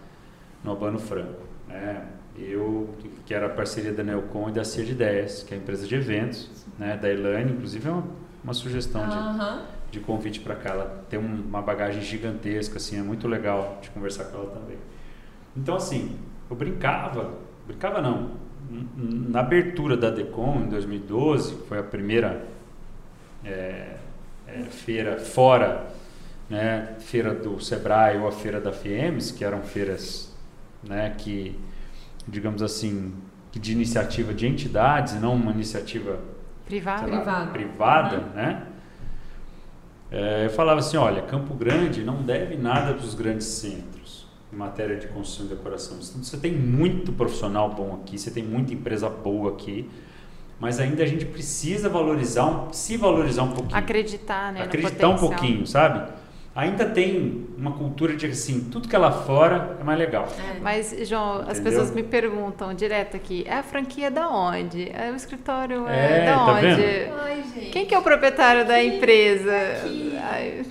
[0.64, 1.49] no Albano Franco.
[1.70, 2.06] Né?
[2.38, 2.90] Eu,
[3.26, 5.86] que era a parceria da Neocom e da Cia de Ideias, que é a empresa
[5.88, 6.98] de eventos, né?
[6.98, 8.04] da Elaine, inclusive é uma,
[8.44, 9.16] uma sugestão de,
[9.92, 10.72] de convite para cá.
[10.72, 14.78] Ela tem um- uma bagagem gigantesca, assim, é muito legal de conversar com ela também.
[15.56, 16.18] Então, assim,
[16.50, 17.34] eu brincava,
[17.68, 18.32] brincava não,
[18.96, 22.46] na abertura da Decom, em 2012, foi a primeira
[23.44, 23.96] é,
[24.48, 25.88] é, feira fora,
[26.50, 30.29] né, feira do Sebrae ou a feira da FIEMS, que eram feiras
[30.84, 31.60] né, que,
[32.28, 33.14] digamos assim,
[33.52, 36.18] de iniciativa de entidades, e não uma iniciativa lá,
[36.66, 37.52] Privada.
[37.52, 38.30] privada, Uhum.
[38.36, 38.64] né?
[40.12, 44.98] É, eu falava assim, olha, Campo Grande não deve nada dos grandes centros em matéria
[44.98, 45.98] de construção e decoração.
[46.02, 49.88] Você tem muito profissional bom aqui, você tem muita empresa boa aqui,
[50.60, 54.60] mas ainda a gente precisa valorizar, um- se valorizar um pouquinho Acreditar, né?
[54.60, 55.30] no acreditar um potencial.
[55.40, 56.12] pouquinho, sabe?
[56.60, 60.28] Ainda tem uma cultura de assim, tudo que é lá fora é mais legal.
[60.56, 60.60] É.
[60.60, 61.64] Mas, João, as Entendeu?
[61.64, 64.90] pessoas me perguntam direto aqui, é a franquia da onde?
[64.94, 66.62] É o escritório É, é, da tá onde?
[66.76, 67.14] vendo?
[67.22, 67.70] Ai, gente.
[67.72, 69.56] Quem que é o proprietário da Aqui, empresa?
[69.56, 70.18] aqui.
[70.22, 70.66] Ai,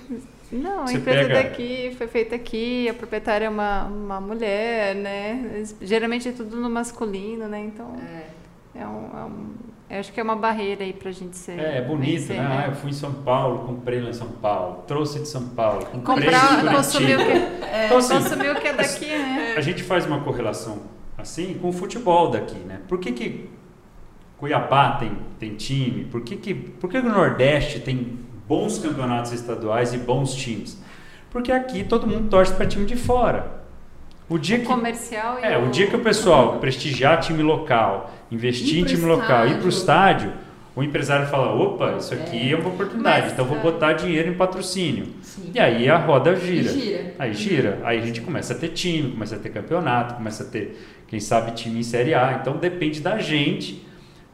[0.51, 4.95] não, a Você empresa pega- daqui foi feita aqui, a proprietária é uma, uma mulher,
[4.95, 5.63] né?
[5.81, 7.59] Geralmente é tudo no masculino, né?
[7.61, 7.95] Então
[8.75, 8.79] É.
[8.81, 11.59] é um, é um- eu acho que é uma barreira aí pra gente ser.
[11.59, 12.63] É, é bonito, vencer, né?
[12.65, 15.85] Ah, eu fui em São Paulo, comprei lá em São Paulo, trouxe de São Paulo,
[15.85, 19.55] comprei Comprar, de consumir o que, Então, assim, consumir o que é daqui, né?
[19.57, 20.83] A gente faz uma correlação
[21.17, 22.81] assim com o futebol daqui, né?
[22.87, 23.49] Por que, que
[24.37, 26.05] Cuiabá tem, tem time?
[26.05, 30.81] Por que, que, por que, que o Nordeste tem bons campeonatos estaduais e bons times?
[31.29, 33.58] Porque aqui todo mundo torce para time de fora.
[34.29, 38.13] O dia O que, comercial e é, o dia que o pessoal prestigiar time local,
[38.31, 40.29] investir Ir em time local, ir para o estádio.
[40.29, 43.61] estádio, o empresário fala: opa, isso aqui é, uma oportunidade, Mas, então vou é.
[43.61, 45.07] botar dinheiro em patrocínio.
[45.21, 45.51] Sim.
[45.53, 46.71] E aí a roda gira.
[46.71, 47.15] Gira.
[47.17, 47.79] Aí gira.
[47.83, 51.19] Aí a gente começa a ter time, começa a ter campeonato, começa a ter, quem
[51.19, 52.37] sabe, time em Série A.
[52.39, 53.85] Então depende da gente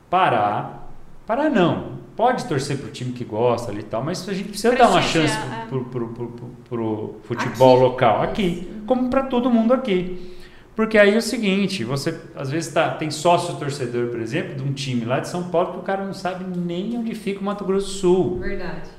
[0.10, 0.92] parar.
[1.26, 2.05] Parar não.
[2.16, 5.02] Pode torcer pro time que gosta ali e tal, mas a gente precisa dar uma
[5.02, 5.66] chance é.
[5.68, 6.28] pro, pro, pro,
[6.70, 7.84] pro- futebol Aqui.
[7.84, 10.34] local aqui, como para todo mundo aqui.
[10.76, 14.64] Porque aí é o seguinte, você às vezes tá, tem sócio torcedor, por exemplo, de
[14.64, 17.44] um time lá de São Paulo que o cara não sabe nem onde fica o
[17.44, 18.40] Mato Grosso do Sul.
[18.40, 18.90] Verdade.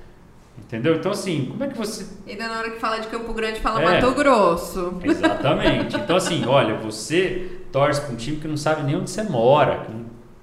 [0.59, 0.97] Entendeu?
[0.97, 2.07] Então, assim, como é que você.
[2.27, 4.01] Ainda na hora que fala de Campo Grande, fala É.
[4.01, 4.95] Mato Grosso.
[5.03, 5.97] Exatamente.
[5.97, 9.87] Então, assim, olha, você torce para um time que não sabe nem onde você mora.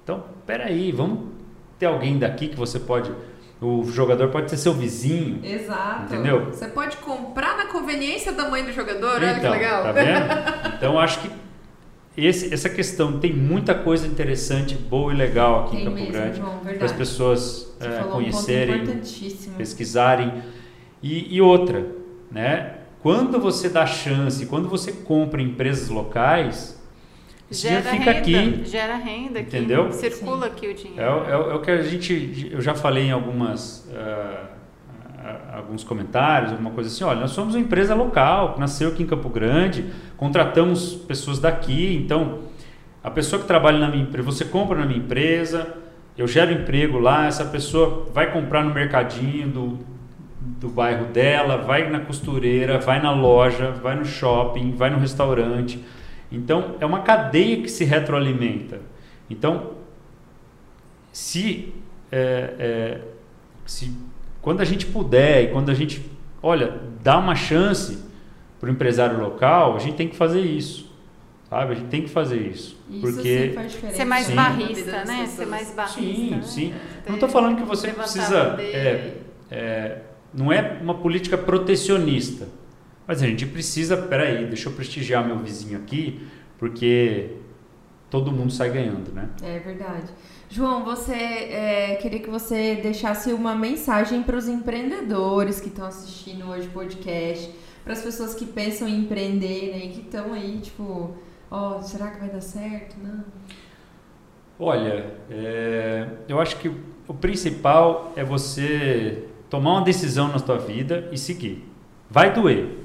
[0.02, 1.33] Então, peraí, vamos
[1.78, 3.10] ter alguém daqui que você pode.
[3.60, 5.40] O jogador pode ser seu vizinho.
[5.42, 6.12] Exato.
[6.12, 6.46] Entendeu?
[6.52, 9.82] Você pode comprar na conveniência da mãe do jogador, olha que Então, legal.
[9.84, 10.74] Tá vendo?
[10.76, 11.30] Então, acho que
[12.16, 16.12] esse- essa questão tem muita coisa interessante, boa e legal aqui Tem em Campo mesmo,
[16.12, 16.38] Grande.
[16.38, 20.32] João, Para as pessoas falou conhecerem, um pesquisarem.
[21.02, 21.86] E, e outra,
[22.30, 22.74] né?
[23.02, 26.82] Quando você dá chance, quando você compra em empresas locais,
[27.50, 28.64] esse Gera dinheiro fica renda, aqui.
[28.70, 29.56] Gera renda aqui.
[29.56, 29.92] Entendeu?
[29.92, 30.52] Circula Sim.
[30.52, 31.02] aqui o É, dinheiro.
[31.02, 32.48] é o- é o que a gente.
[32.52, 33.88] Eu já falei em algumas.
[33.96, 34.50] ah,
[35.54, 39.28] alguns comentários, alguma coisa assim, olha, nós somos uma empresa local, nasceu aqui em Campo
[39.30, 39.86] Grande,
[40.18, 42.40] contratamos pessoas daqui, então
[43.02, 45.76] a pessoa que trabalha na minha empresa, você compra na minha empresa,
[46.18, 49.78] eu gero emprego lá, essa pessoa vai comprar no mercadinho do,
[50.60, 55.82] do bairro dela, vai na costureira, vai na loja, vai no shopping, vai no restaurante.
[56.34, 58.80] Então é uma cadeia que se retroalimenta.
[59.30, 59.72] Então,
[61.12, 61.72] se,
[62.10, 63.00] é, é,
[63.66, 63.92] se
[64.42, 66.04] quando a gente puder e quando a gente,
[66.42, 68.04] olha, dá uma chance
[68.60, 70.92] para o empresário local, a gente tem que fazer isso,
[71.48, 71.72] sabe?
[71.72, 73.96] A gente tem que fazer isso, Isso porque sim faz diferença.
[73.96, 74.34] Ser mais Sim.
[74.34, 75.26] barrista, né?
[75.26, 76.00] Ser mais barrista.
[76.00, 76.42] sim, né?
[76.42, 76.74] sim.
[77.02, 79.14] Ter- Não estou falando que você precisa, é,
[79.50, 79.98] é,
[80.32, 82.48] não é uma política protecionista,
[83.06, 86.26] mas a gente precisa, peraí, deixa eu prestigiar meu vizinho aqui,
[86.58, 87.30] porque
[88.10, 89.28] todo mundo sai ganhando, né?
[89.42, 90.06] É verdade.
[90.48, 96.48] João, você é, queria que você deixasse uma mensagem para os empreendedores que estão assistindo
[96.48, 97.50] hoje o podcast,
[97.82, 101.16] para as pessoas que pensam em empreender, né, e que estão aí, tipo,
[101.50, 102.96] ó, será que vai dar certo?
[103.02, 103.24] Não.
[104.58, 106.70] Olha, é, eu acho que
[107.08, 111.68] o principal é você tomar uma decisão na sua vida e seguir.
[112.08, 112.83] Vai doer,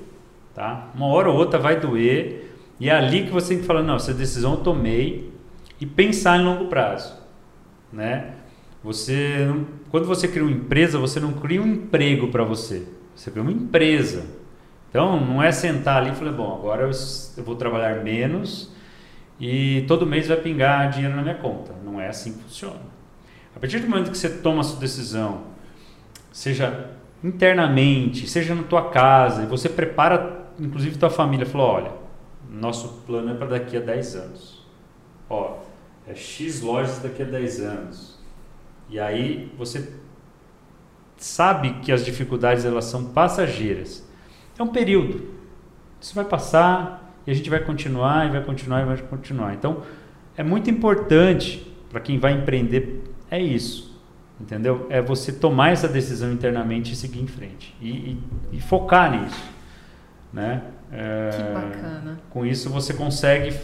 [0.60, 0.90] tá?
[0.94, 2.52] Uma hora ou outra vai doer
[2.82, 5.32] e é ali que você tem que falar, não, essa decisão eu tomei
[5.80, 7.16] e pensar em longo prazo,
[7.94, 8.34] né?
[8.84, 9.50] Você,
[9.90, 12.86] quando você cria uma empresa, você não cria um emprego para você,
[13.16, 14.26] você cria uma empresa.
[14.90, 16.90] Então, não é sentar ali e falar, bom, agora
[17.38, 18.74] eu vou trabalhar menos
[19.40, 21.74] e todo mês vai pingar dinheiro na minha conta.
[21.86, 22.82] Não é assim que funciona.
[23.56, 25.44] A partir do momento que você toma a sua decisão,
[26.34, 26.90] seja
[27.24, 31.92] internamente, seja na tua casa, e você prepara, inclusive, tua família, falou, olha,
[32.50, 34.66] nosso plano é para daqui a 10 anos.
[35.30, 35.58] Ó,
[36.08, 38.20] é X lojas daqui a 10 anos.
[38.90, 39.94] E aí você
[41.18, 44.08] sabe que as dificuldades elas são passageiras.
[44.58, 45.24] É um período.
[46.02, 49.54] Isso vai passar e a gente vai continuar e vai continuar e vai continuar.
[49.54, 49.84] Então,
[50.38, 54.00] é muito importante para quem vai empreender é isso,
[54.40, 54.88] entendeu?
[54.90, 58.20] É você tomar essa decisão internamente e seguir em frente e, e-
[58.54, 59.44] e focar nisso,
[60.34, 60.62] né?
[60.92, 62.20] É, Que bacana.
[62.30, 63.56] Com isso você consegue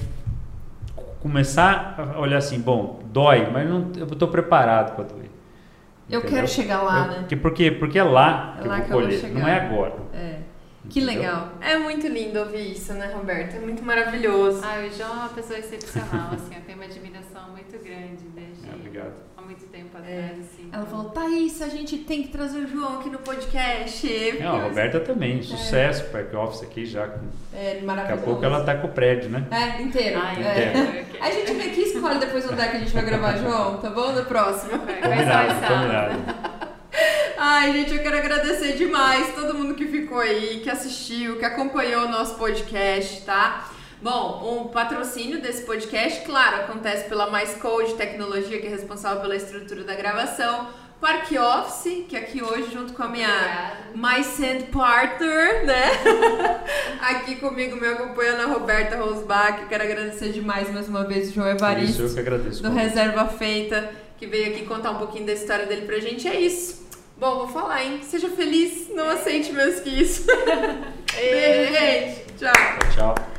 [1.22, 5.26] começar a olhar assim, bom, dói, mas não, eu estou preparado para doer.
[6.08, 6.36] Eu entendeu?
[6.36, 7.26] quero chegar lá, Eu- né?
[7.28, 7.72] que- por quê?
[7.72, 9.40] Porque é lá É que lá eu que vou eu vou colher, chegar.
[9.42, 9.94] não é agora.
[10.14, 10.40] É.
[10.88, 11.20] Que entendeu?
[11.22, 11.50] legal.
[11.62, 13.56] É muito lindo ouvir isso, né, Roberto?
[13.56, 14.62] É muito maravilhoso.
[14.64, 18.70] Ah, o João é uma pessoa excepcional, assim, eu tenho uma admiração muito grande desde
[18.70, 19.14] É, obrigado.
[19.46, 20.00] Muito tempo É.
[20.00, 20.70] atrás, assim.
[20.72, 24.08] Ela falou, Thaís, a gente tem que trazer o João aqui no podcast.
[24.42, 27.10] Não, a Roberta também, sucesso, back office aqui já.
[27.54, 28.22] É Daqui maravilhoso.
[28.22, 29.46] a pouco ela tá com o prédio, né?
[29.52, 30.20] É, inteiro.
[30.22, 31.06] Ah, é.
[31.22, 33.78] A gente vem aqui e escolhe depois onde é que a gente vai gravar, João,
[33.78, 34.12] tá bom?
[34.12, 34.78] No próximo.
[34.80, 36.56] Vai, vai só Combinado, combinado.
[37.38, 42.06] Ai, gente, eu quero agradecer demais todo mundo que ficou aí, que assistiu, que acompanhou
[42.06, 43.70] o nosso podcast, tá?
[44.06, 49.36] Bom, o patrocínio desse podcast, claro, acontece pela Mais Code Tecnologia, que é responsável pela
[49.36, 50.68] estrutura da gravação.
[51.02, 54.18] Park Office, que aqui hoje, junto com a minha Obrigada.
[54.18, 55.86] My Sand Partner, né?
[57.02, 59.66] aqui comigo, me acompanhando a Roberta Rosbach.
[59.68, 62.62] Quero agradecer demais mais uma vez o João Isso Evaristo eu que agradeço.
[62.62, 63.90] do Reserva Feita,
[64.20, 66.28] que veio aqui contar um pouquinho da história dele pra gente.
[66.28, 66.88] É isso.
[67.18, 68.02] Bom, vou falar, hein?
[68.04, 70.28] Seja feliz, não aceite menos que isso.
[71.12, 72.26] Beijo, gente.
[72.38, 72.54] Tchau.
[72.94, 73.35] Tchau.